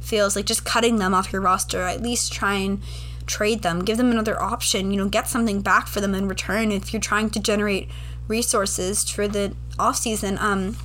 feels 0.00 0.36
like 0.36 0.46
just 0.46 0.64
cutting 0.64 0.96
them 0.96 1.12
off 1.12 1.32
your 1.32 1.42
roster. 1.42 1.82
At 1.82 2.00
least 2.00 2.32
try 2.32 2.54
and 2.54 2.80
trade 3.26 3.62
them, 3.62 3.84
give 3.84 3.96
them 3.96 4.12
another 4.12 4.40
option, 4.40 4.92
you 4.92 4.96
know, 4.96 5.08
get 5.08 5.28
something 5.28 5.62
back 5.62 5.88
for 5.88 6.00
them 6.00 6.14
in 6.14 6.28
return 6.28 6.70
if 6.70 6.92
you're 6.92 7.00
trying 7.02 7.30
to 7.30 7.40
generate 7.40 7.88
resources 8.28 9.10
for 9.10 9.26
the 9.26 9.56
off 9.76 9.96
season. 9.96 10.38
Um, 10.38 10.76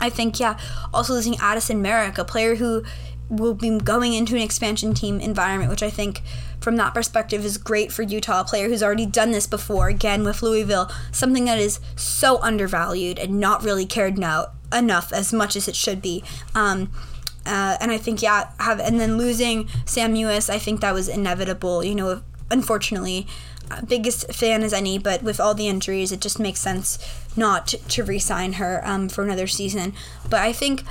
I 0.00 0.10
think, 0.10 0.40
yeah, 0.40 0.58
also 0.92 1.12
losing 1.12 1.36
Addison 1.36 1.80
Merrick, 1.80 2.18
a 2.18 2.24
player 2.24 2.56
who 2.56 2.82
will 3.28 3.54
be 3.54 3.78
going 3.78 4.14
into 4.14 4.36
an 4.36 4.42
expansion 4.42 4.94
team 4.94 5.20
environment, 5.20 5.70
which 5.70 5.82
I 5.82 5.90
think 5.90 6.22
from 6.60 6.76
that 6.76 6.94
perspective 6.94 7.44
is 7.44 7.58
great 7.58 7.92
for 7.92 8.02
Utah, 8.02 8.40
a 8.40 8.44
player 8.44 8.68
who's 8.68 8.82
already 8.82 9.06
done 9.06 9.32
this 9.32 9.46
before, 9.46 9.88
again 9.88 10.24
with 10.24 10.42
Louisville, 10.42 10.90
something 11.12 11.44
that 11.46 11.58
is 11.58 11.80
so 11.96 12.40
undervalued 12.42 13.18
and 13.18 13.40
not 13.40 13.64
really 13.64 13.86
cared 13.86 14.18
now 14.18 14.52
enough 14.72 15.12
as 15.12 15.32
much 15.32 15.56
as 15.56 15.68
it 15.68 15.76
should 15.76 16.00
be. 16.00 16.22
Um, 16.54 16.90
uh, 17.44 17.76
and 17.80 17.92
I 17.92 17.98
think 17.98 18.22
yeah, 18.22 18.50
have 18.58 18.80
and 18.80 18.98
then 18.98 19.16
losing 19.16 19.68
Sam 19.84 20.14
Mewis, 20.14 20.50
I 20.50 20.58
think 20.58 20.80
that 20.80 20.94
was 20.94 21.08
inevitable. 21.08 21.84
You 21.84 21.94
know, 21.94 22.22
unfortunately, 22.50 23.26
uh, 23.70 23.82
biggest 23.82 24.32
fan 24.32 24.62
as 24.62 24.72
any, 24.72 24.98
but 24.98 25.22
with 25.22 25.38
all 25.38 25.54
the 25.54 25.68
injuries, 25.68 26.10
it 26.10 26.20
just 26.20 26.40
makes 26.40 26.60
sense 26.60 26.98
not 27.36 27.68
to, 27.68 27.78
to 27.88 28.04
re-sign 28.04 28.54
her 28.54 28.80
um, 28.84 29.08
for 29.08 29.22
another 29.22 29.46
season. 29.46 29.92
But 30.28 30.40
I 30.40 30.52
think 30.52 30.82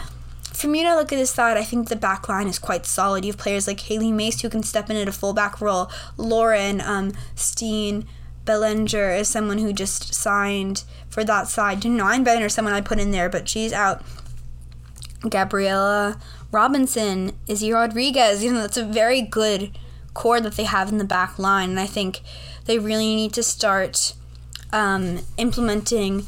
for 0.55 0.67
me 0.67 0.83
to 0.83 0.95
look 0.95 1.11
at 1.11 1.17
this 1.17 1.31
side, 1.31 1.57
I 1.57 1.63
think 1.63 1.89
the 1.89 1.95
back 1.95 2.29
line 2.29 2.47
is 2.47 2.59
quite 2.59 2.85
solid. 2.85 3.25
You 3.25 3.31
have 3.31 3.37
players 3.39 3.67
like 3.67 3.79
Hailie 3.81 4.11
Mace 4.11 4.41
who 4.41 4.49
can 4.49 4.63
step 4.63 4.89
in 4.89 4.95
at 4.95 5.07
a 5.07 5.11
fullback 5.11 5.59
role. 5.59 5.91
Lauren 6.17 6.81
um, 6.81 7.11
Steen 7.35 8.05
Bellinger 8.45 9.11
is 9.11 9.27
someone 9.27 9.57
who 9.57 9.73
just 9.73 10.13
signed 10.13 10.83
for 11.09 11.23
that 11.23 11.47
side. 11.47 11.83
Nine 11.83 12.23
Bennett 12.23 12.45
is 12.45 12.53
someone 12.53 12.73
I 12.73 12.81
put 12.81 12.99
in 12.99 13.11
there, 13.11 13.29
but 13.29 13.49
she's 13.49 13.73
out. 13.73 14.03
Gabriella 15.29 16.19
Robinson, 16.51 17.33
Izzy 17.47 17.71
Rodriguez. 17.71 18.43
You 18.43 18.53
know, 18.53 18.61
that's 18.61 18.77
a 18.77 18.85
very 18.85 19.21
good 19.21 19.77
core 20.13 20.39
that 20.39 20.53
they 20.53 20.63
have 20.63 20.89
in 20.89 20.99
the 20.99 21.03
back 21.03 21.37
line, 21.37 21.71
and 21.71 21.79
I 21.79 21.87
think 21.87 22.21
they 22.65 22.79
really 22.79 23.15
need 23.15 23.33
to 23.33 23.43
start 23.43 24.13
um, 24.71 25.19
implementing 25.37 26.25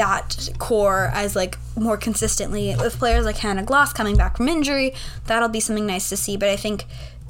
that 0.00 0.48
core 0.56 1.10
as 1.12 1.36
like 1.36 1.58
more 1.76 1.98
consistently 1.98 2.74
with 2.74 2.98
players 2.98 3.26
like 3.26 3.36
Hannah 3.36 3.62
Gloss 3.62 3.92
coming 3.92 4.16
back 4.16 4.38
from 4.38 4.48
injury. 4.48 4.94
That'll 5.26 5.50
be 5.50 5.60
something 5.60 5.84
nice 5.84 6.08
to 6.08 6.16
see. 6.16 6.38
But 6.38 6.48
I 6.48 6.56
think 6.56 6.86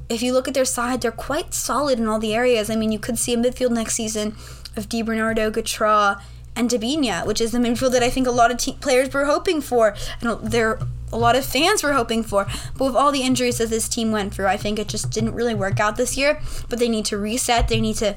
if 0.09 0.23
you 0.23 0.33
look 0.33 0.47
at 0.47 0.55
their 0.55 0.65
side, 0.65 1.01
they're 1.01 1.11
quite 1.11 1.53
solid 1.53 1.99
in 1.99 2.07
all 2.07 2.21
the 2.21 2.33
areas. 2.33 2.71
I 2.71 2.77
mean, 2.77 2.93
you 2.93 3.01
could 3.01 3.19
see 3.19 3.35
a 3.35 3.37
midfield 3.37 3.73
next 3.73 3.95
season 3.95 4.37
of 4.77 4.89
Di 4.89 5.03
Bernardo, 5.03 5.51
Gautrat, 5.51 6.23
and 6.55 6.71
Debinha, 6.71 7.27
which 7.27 7.41
is 7.41 7.51
the 7.51 7.59
midfield 7.59 7.91
that 7.91 8.05
I 8.05 8.11
think 8.11 8.29
a 8.29 8.31
lot 8.31 8.53
of 8.53 8.59
te- 8.59 8.75
players 8.75 9.13
were 9.13 9.25
hoping 9.25 9.61
for, 9.61 9.97
and 10.21 10.39
there 10.41 10.79
a 11.13 11.19
lot 11.19 11.35
of 11.35 11.45
fans 11.45 11.83
were 11.83 11.95
hoping 11.95 12.23
for. 12.23 12.47
But 12.79 12.85
with 12.85 12.95
all 12.95 13.11
the 13.11 13.23
injuries 13.23 13.59
that 13.59 13.71
this 13.71 13.89
team 13.89 14.13
went 14.13 14.33
through, 14.33 14.47
I 14.47 14.57
think 14.57 14.79
it 14.79 14.87
just 14.87 15.11
didn't 15.11 15.35
really 15.35 15.57
work 15.57 15.81
out 15.81 15.97
this 15.97 16.17
year. 16.17 16.41
But 16.69 16.79
they 16.79 16.89
need 16.89 17.05
to 17.07 17.19
reset. 17.19 17.67
They 17.67 17.81
need 17.81 17.97
to 17.97 18.15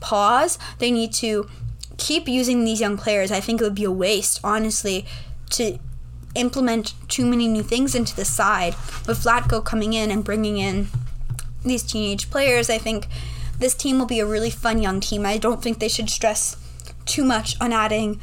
pause. 0.00 0.58
They 0.80 0.90
need 0.90 1.12
to 1.14 1.48
keep 2.02 2.28
using 2.28 2.64
these 2.64 2.80
young 2.80 2.96
players. 2.96 3.30
I 3.30 3.38
think 3.38 3.60
it 3.60 3.64
would 3.64 3.76
be 3.76 3.84
a 3.84 3.90
waste, 3.90 4.40
honestly, 4.42 5.06
to 5.50 5.78
implement 6.34 6.94
too 7.08 7.24
many 7.24 7.46
new 7.46 7.62
things 7.62 7.94
into 7.94 8.16
the 8.16 8.24
side. 8.24 8.74
With 9.06 9.22
Vlatko 9.22 9.64
coming 9.64 9.92
in 9.92 10.10
and 10.10 10.24
bringing 10.24 10.58
in 10.58 10.88
these 11.64 11.84
teenage 11.84 12.28
players, 12.28 12.68
I 12.68 12.78
think 12.78 13.06
this 13.58 13.74
team 13.74 13.98
will 13.98 14.06
be 14.06 14.18
a 14.18 14.26
really 14.26 14.50
fun 14.50 14.82
young 14.82 14.98
team. 14.98 15.24
I 15.24 15.38
don't 15.38 15.62
think 15.62 15.78
they 15.78 15.88
should 15.88 16.10
stress 16.10 16.56
too 17.06 17.24
much 17.24 17.54
on 17.60 17.72
adding 17.72 18.20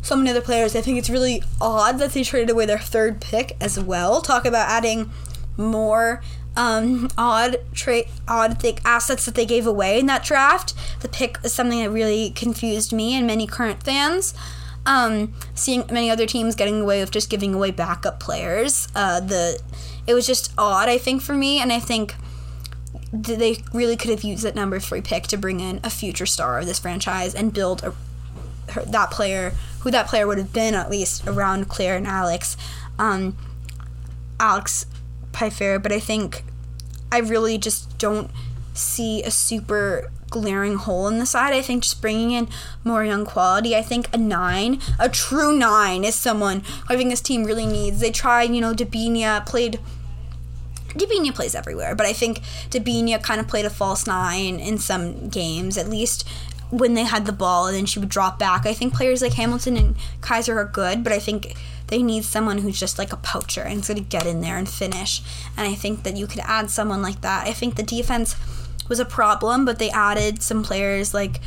so 0.00 0.16
many 0.16 0.30
other 0.30 0.40
players. 0.40 0.74
I 0.74 0.80
think 0.80 0.96
it's 0.96 1.10
really 1.10 1.42
odd 1.60 1.98
that 1.98 2.12
they 2.12 2.24
traded 2.24 2.48
away 2.48 2.64
their 2.64 2.78
third 2.78 3.20
pick 3.20 3.56
as 3.60 3.78
well. 3.78 4.22
Talk 4.22 4.46
about 4.46 4.70
adding 4.70 5.10
more 5.58 6.22
um, 6.58 7.08
odd 7.16 7.60
trait, 7.72 8.08
odd 8.26 8.60
thick 8.60 8.80
assets 8.84 9.24
that 9.24 9.36
they 9.36 9.46
gave 9.46 9.66
away 9.66 10.00
in 10.00 10.06
that 10.06 10.24
draft. 10.24 10.74
The 11.00 11.08
pick 11.08 11.38
is 11.44 11.52
something 11.54 11.78
that 11.78 11.90
really 11.90 12.30
confused 12.30 12.92
me 12.92 13.14
and 13.14 13.26
many 13.26 13.46
current 13.46 13.82
fans. 13.84 14.34
Um, 14.84 15.34
seeing 15.54 15.84
many 15.90 16.10
other 16.10 16.26
teams 16.26 16.56
getting 16.56 16.80
away 16.80 17.00
with 17.00 17.12
just 17.12 17.30
giving 17.30 17.54
away 17.54 17.70
backup 17.70 18.18
players, 18.18 18.88
uh, 18.94 19.20
the 19.20 19.60
it 20.06 20.14
was 20.14 20.26
just 20.26 20.52
odd. 20.58 20.88
I 20.88 20.98
think 20.98 21.22
for 21.22 21.34
me, 21.34 21.60
and 21.60 21.72
I 21.72 21.78
think 21.78 22.16
they 23.12 23.58
really 23.72 23.96
could 23.96 24.10
have 24.10 24.24
used 24.24 24.42
that 24.42 24.54
number 24.54 24.80
three 24.80 25.00
pick 25.00 25.28
to 25.28 25.36
bring 25.36 25.60
in 25.60 25.80
a 25.84 25.90
future 25.90 26.26
star 26.26 26.58
of 26.58 26.66
this 26.66 26.78
franchise 26.78 27.34
and 27.34 27.52
build 27.52 27.84
a, 27.84 27.94
that 28.86 29.10
player, 29.10 29.52
who 29.80 29.90
that 29.90 30.06
player 30.08 30.26
would 30.26 30.38
have 30.38 30.52
been 30.52 30.74
at 30.74 30.90
least 30.90 31.26
around 31.26 31.68
Claire 31.68 31.96
and 31.96 32.06
Alex. 32.06 32.56
Um, 32.98 33.36
Alex 34.40 34.86
Pfeiffer, 35.32 35.78
but 35.78 35.92
I 35.92 36.00
think 36.00 36.44
I 37.10 37.18
really 37.18 37.58
just 37.58 37.98
don't 37.98 38.30
see 38.74 39.22
a 39.22 39.30
super 39.30 40.10
glaring 40.30 40.76
hole 40.76 41.08
in 41.08 41.18
the 41.18 41.26
side. 41.26 41.52
I 41.52 41.62
think 41.62 41.82
just 41.82 42.00
bringing 42.00 42.32
in 42.32 42.48
more 42.84 43.04
young 43.04 43.24
quality. 43.24 43.74
I 43.74 43.82
think 43.82 44.12
a 44.14 44.18
nine, 44.18 44.80
a 44.98 45.08
true 45.08 45.56
nine, 45.56 46.04
is 46.04 46.14
someone 46.14 46.62
I 46.88 46.96
think 46.96 47.10
this 47.10 47.20
team 47.20 47.44
really 47.44 47.66
needs. 47.66 48.00
They 48.00 48.10
tried, 48.10 48.54
you 48.54 48.60
know, 48.60 48.74
Debinha 48.74 49.44
played. 49.46 49.80
Debinha 50.88 51.34
plays 51.34 51.54
everywhere, 51.54 51.94
but 51.94 52.06
I 52.06 52.12
think 52.12 52.40
Debinha 52.70 53.22
kind 53.22 53.40
of 53.40 53.46
played 53.48 53.64
a 53.64 53.70
false 53.70 54.06
nine 54.06 54.58
in 54.58 54.78
some 54.78 55.28
games, 55.28 55.76
at 55.76 55.88
least 55.88 56.26
when 56.70 56.94
they 56.94 57.04
had 57.04 57.26
the 57.26 57.32
ball, 57.32 57.66
and 57.66 57.76
then 57.76 57.86
she 57.86 57.98
would 57.98 58.08
drop 58.08 58.38
back. 58.38 58.66
I 58.66 58.74
think 58.74 58.94
players 58.94 59.22
like 59.22 59.34
Hamilton 59.34 59.76
and 59.76 59.96
Kizer 60.20 60.56
are 60.56 60.64
good, 60.64 61.04
but 61.04 61.12
I 61.12 61.18
think 61.18 61.54
they 61.88 62.02
need 62.02 62.24
someone 62.24 62.58
who's 62.58 62.78
just 62.78 62.98
like 62.98 63.12
a 63.12 63.16
poacher 63.16 63.62
and 63.62 63.80
is 63.80 63.88
going 63.88 64.02
to 64.02 64.08
get 64.08 64.26
in 64.26 64.40
there 64.40 64.56
and 64.56 64.68
finish. 64.68 65.22
And 65.56 65.66
I 65.66 65.74
think 65.74 66.04
that 66.04 66.16
you 66.16 66.26
could 66.26 66.42
add 66.44 66.70
someone 66.70 67.02
like 67.02 67.20
that. 67.22 67.46
I 67.46 67.52
think 67.52 67.74
the 67.74 67.82
defense 67.82 68.36
was 68.88 69.00
a 69.00 69.04
problem, 69.04 69.64
but 69.64 69.78
they 69.78 69.90
added 69.90 70.42
some 70.42 70.62
players 70.62 71.12
like 71.12 71.40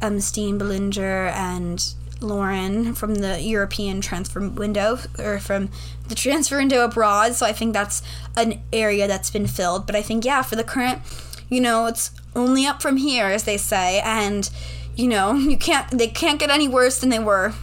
um, 0.00 0.20
Steen 0.20 0.58
Bellinger 0.58 1.28
and 1.28 1.94
Lauren 2.20 2.94
from 2.94 3.16
the 3.16 3.40
European 3.40 4.00
transfer 4.00 4.48
window 4.48 4.98
or 5.18 5.38
from 5.38 5.70
the 6.08 6.14
transfer 6.14 6.56
window 6.56 6.84
abroad. 6.84 7.34
So 7.34 7.46
I 7.46 7.52
think 7.52 7.72
that's 7.72 8.02
an 8.36 8.60
area 8.72 9.06
that's 9.06 9.30
been 9.30 9.46
filled. 9.46 9.86
But 9.86 9.96
I 9.96 10.02
think, 10.02 10.24
yeah, 10.24 10.42
for 10.42 10.56
the 10.56 10.64
current, 10.64 11.00
you 11.48 11.60
know, 11.60 11.86
it's 11.86 12.10
only 12.34 12.66
up 12.66 12.82
from 12.82 12.96
here, 12.96 13.26
as 13.26 13.44
they 13.44 13.56
say. 13.56 14.00
And, 14.00 14.48
you 14.96 15.08
know, 15.08 15.34
you 15.34 15.56
can't, 15.56 15.90
they 15.90 16.08
can't 16.08 16.40
get 16.40 16.50
any 16.50 16.68
worse 16.68 17.00
than 17.00 17.10
they 17.10 17.18
were 17.18 17.54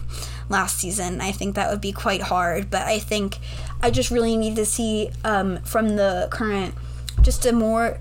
last 0.48 0.78
season. 0.78 1.20
I 1.20 1.32
think 1.32 1.54
that 1.54 1.70
would 1.70 1.80
be 1.80 1.92
quite 1.92 2.22
hard. 2.22 2.70
But 2.70 2.82
I 2.82 2.98
think 2.98 3.38
I 3.82 3.90
just 3.90 4.10
really 4.10 4.36
need 4.36 4.56
to 4.56 4.66
see 4.66 5.10
um, 5.24 5.58
from 5.58 5.96
the 5.96 6.28
current 6.30 6.74
just 7.22 7.46
a 7.46 7.52
more 7.52 7.98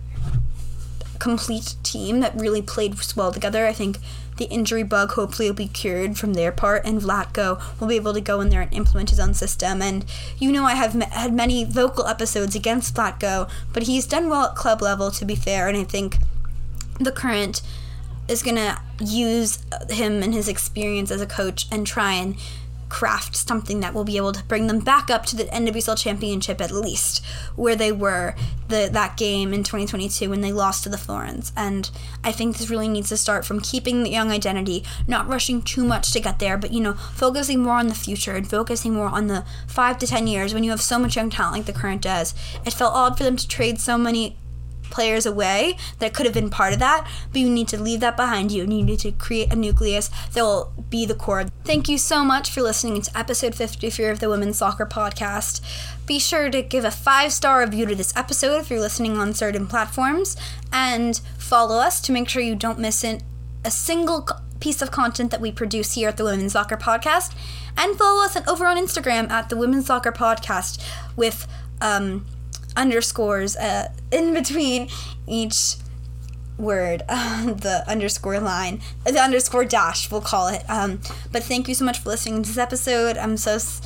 complete 1.19 1.75
team 1.83 2.19
that 2.19 2.35
really 2.35 2.61
played 2.61 2.95
well 3.15 3.31
together. 3.31 3.65
I 3.65 3.73
think 3.73 3.97
the 4.37 4.45
injury 4.45 4.83
bug 4.83 5.11
hopefully 5.11 5.49
will 5.49 5.55
be 5.55 5.67
cured 5.67 6.17
from 6.17 6.33
their 6.33 6.51
part, 6.51 6.85
and 6.85 7.01
Vlatko 7.01 7.61
will 7.79 7.87
be 7.87 7.95
able 7.95 8.13
to 8.13 8.21
go 8.21 8.41
in 8.41 8.49
there 8.49 8.61
and 8.61 8.73
implement 8.73 9.09
his 9.09 9.19
own 9.19 9.33
system. 9.33 9.81
And 9.81 10.05
you 10.37 10.51
know, 10.51 10.65
I 10.65 10.73
have 10.73 10.93
had 10.93 11.33
many 11.33 11.63
vocal 11.63 12.05
episodes 12.07 12.55
against 12.55 12.95
Vlatko, 12.95 13.49
but 13.73 13.83
he's 13.83 14.05
done 14.05 14.29
well 14.29 14.47
at 14.47 14.55
club 14.55 14.81
level, 14.81 15.09
to 15.11 15.25
be 15.25 15.35
fair, 15.35 15.67
and 15.67 15.77
I 15.77 15.83
think 15.83 16.17
the 16.99 17.11
current 17.11 17.61
is 18.27 18.41
going 18.43 18.55
to 18.55 18.79
use 18.99 19.63
him 19.89 20.23
and 20.23 20.33
his 20.33 20.47
experience 20.47 21.11
as 21.11 21.21
a 21.21 21.27
coach 21.27 21.67
and 21.71 21.85
try 21.85 22.13
and 22.13 22.35
craft 22.89 23.35
something 23.35 23.79
that 23.79 23.93
will 23.93 24.03
be 24.03 24.17
able 24.17 24.31
to 24.31 24.43
bring 24.45 24.67
them 24.67 24.79
back 24.79 25.09
up 25.09 25.25
to 25.25 25.35
the 25.35 25.43
NWSL 25.45 25.97
championship 25.97 26.61
at 26.61 26.71
least, 26.71 27.25
where 27.55 27.75
they 27.75 27.91
were 27.91 28.35
the 28.67 28.89
that 28.91 29.17
game 29.17 29.53
in 29.53 29.63
2022 29.63 30.29
when 30.29 30.41
they 30.41 30.51
lost 30.51 30.83
to 30.83 30.89
the 30.89 30.97
Thorns. 30.97 31.51
And 31.57 31.89
I 32.23 32.31
think 32.31 32.57
this 32.57 32.69
really 32.69 32.87
needs 32.87 33.09
to 33.09 33.17
start 33.17 33.45
from 33.45 33.59
keeping 33.59 34.03
the 34.03 34.09
young 34.09 34.31
identity, 34.31 34.83
not 35.07 35.27
rushing 35.27 35.61
too 35.61 35.83
much 35.83 36.11
to 36.13 36.19
get 36.19 36.39
there, 36.39 36.57
but 36.57 36.71
you 36.71 36.79
know, 36.79 36.93
focusing 36.93 37.59
more 37.59 37.75
on 37.75 37.87
the 37.87 37.95
future 37.95 38.35
and 38.35 38.49
focusing 38.49 38.93
more 38.93 39.07
on 39.09 39.27
the 39.27 39.45
five 39.67 39.97
to 39.99 40.07
ten 40.07 40.27
years 40.27 40.53
when 40.53 40.63
you 40.63 40.71
have 40.71 40.81
so 40.81 40.99
much 40.99 41.15
young 41.15 41.29
talent 41.29 41.57
like 41.57 41.65
the 41.65 41.73
current 41.73 42.01
does. 42.01 42.33
It 42.65 42.73
felt 42.73 42.93
odd 42.93 43.17
for 43.17 43.23
them 43.23 43.35
to 43.35 43.47
trade 43.47 43.79
so 43.79 43.97
many 43.97 44.37
players 44.95 45.25
away 45.25 45.77
that 45.99 46.13
could 46.13 46.25
have 46.25 46.33
been 46.33 46.49
part 46.49 46.71
of 46.71 46.79
that, 46.79 47.05
but 47.31 47.41
you 47.41 47.49
need 47.49 47.67
to 47.67 47.81
leave 47.81 47.99
that 47.99 48.15
behind 48.15 48.49
you 48.49 48.63
and 48.63 48.71
you 48.71 48.83
need 48.83 48.99
to 48.99 49.11
create 49.11 49.51
a 49.51 49.55
nucleus 49.55 50.09
that 50.33 50.41
will 50.41 50.73
be 50.89 51.05
the 51.05 51.13
core. 51.13 51.45
Thank 51.65 51.89
you 51.89 51.97
so 51.97 52.23
much 52.23 52.49
for 52.49 52.61
listening 52.61 53.01
to 53.01 53.17
episode 53.17 53.53
53 53.53 54.05
of 54.05 54.19
the 54.21 54.29
Women's 54.29 54.57
Soccer 54.57 54.85
Podcast. 54.85 55.61
Be 56.05 56.17
sure 56.17 56.49
to 56.49 56.61
give 56.61 56.85
a 56.85 56.91
five 56.91 57.33
star 57.33 57.59
review 57.59 57.85
to 57.87 57.95
this 57.95 58.15
episode 58.15 58.61
if 58.61 58.69
you're 58.69 58.79
listening 58.79 59.17
on 59.17 59.33
certain 59.33 59.67
platforms 59.67 60.37
and 60.71 61.19
follow 61.37 61.77
us 61.79 61.99
to 62.01 62.13
make 62.13 62.29
sure 62.29 62.41
you 62.41 62.55
don't 62.55 62.79
miss 62.79 63.03
a 63.03 63.19
single 63.69 64.27
piece 64.61 64.81
of 64.81 64.91
content 64.91 65.31
that 65.31 65.41
we 65.41 65.51
produce 65.51 65.95
here 65.95 66.07
at 66.07 66.15
the 66.15 66.23
Women's 66.23 66.53
Soccer 66.53 66.77
Podcast. 66.77 67.35
And 67.75 67.97
follow 67.97 68.23
us 68.23 68.37
over 68.47 68.65
on 68.65 68.77
Instagram 68.77 69.29
at 69.29 69.49
the 69.49 69.57
Women's 69.57 69.87
Soccer 69.87 70.13
Podcast 70.13 70.81
with 71.17 71.45
um, 71.81 72.25
underscores 72.75 73.55
uh, 73.55 73.89
in 74.11 74.33
between 74.33 74.89
each 75.27 75.75
word, 76.57 77.03
uh, 77.09 77.45
the 77.53 77.83
underscore 77.87 78.39
line, 78.39 78.81
the 79.03 79.19
underscore 79.19 79.65
dash, 79.65 80.11
we'll 80.11 80.21
call 80.21 80.47
it. 80.47 80.63
Um, 80.69 81.01
but 81.31 81.43
thank 81.43 81.67
you 81.67 81.75
so 81.75 81.85
much 81.85 81.99
for 81.99 82.09
listening 82.09 82.43
to 82.43 82.49
this 82.49 82.57
episode. 82.57 83.17
I'm 83.17 83.37
so 83.37 83.55
s- 83.55 83.81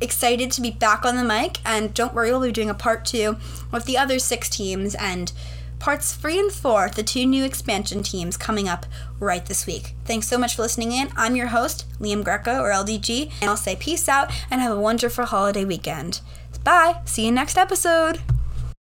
excited 0.00 0.50
to 0.52 0.60
be 0.60 0.70
back 0.70 1.04
on 1.04 1.16
the 1.16 1.24
mic, 1.24 1.58
and 1.64 1.92
don't 1.94 2.14
worry, 2.14 2.30
we'll 2.30 2.42
be 2.42 2.52
doing 2.52 2.70
a 2.70 2.74
part 2.74 3.04
two 3.04 3.36
with 3.72 3.84
the 3.84 3.98
other 3.98 4.18
six 4.18 4.48
teams 4.48 4.94
and 4.94 5.32
parts 5.78 6.14
three 6.14 6.38
and 6.38 6.52
four, 6.52 6.90
the 6.90 7.02
two 7.02 7.24
new 7.24 7.42
expansion 7.44 8.02
teams 8.02 8.36
coming 8.36 8.68
up 8.68 8.84
right 9.18 9.46
this 9.46 9.66
week. 9.66 9.94
Thanks 10.04 10.28
so 10.28 10.36
much 10.36 10.54
for 10.56 10.62
listening 10.62 10.92
in. 10.92 11.08
I'm 11.16 11.36
your 11.36 11.48
host, 11.48 11.86
Liam 11.98 12.22
Greco, 12.22 12.60
or 12.60 12.70
LDG, 12.70 13.32
and 13.40 13.48
I'll 13.50 13.56
say 13.56 13.76
peace 13.76 14.08
out 14.08 14.30
and 14.50 14.60
have 14.60 14.76
a 14.76 14.80
wonderful 14.80 15.24
holiday 15.24 15.64
weekend. 15.64 16.20
Bye. 16.64 17.00
See 17.04 17.24
you 17.24 17.32
next 17.32 17.56
episode. 17.56 18.20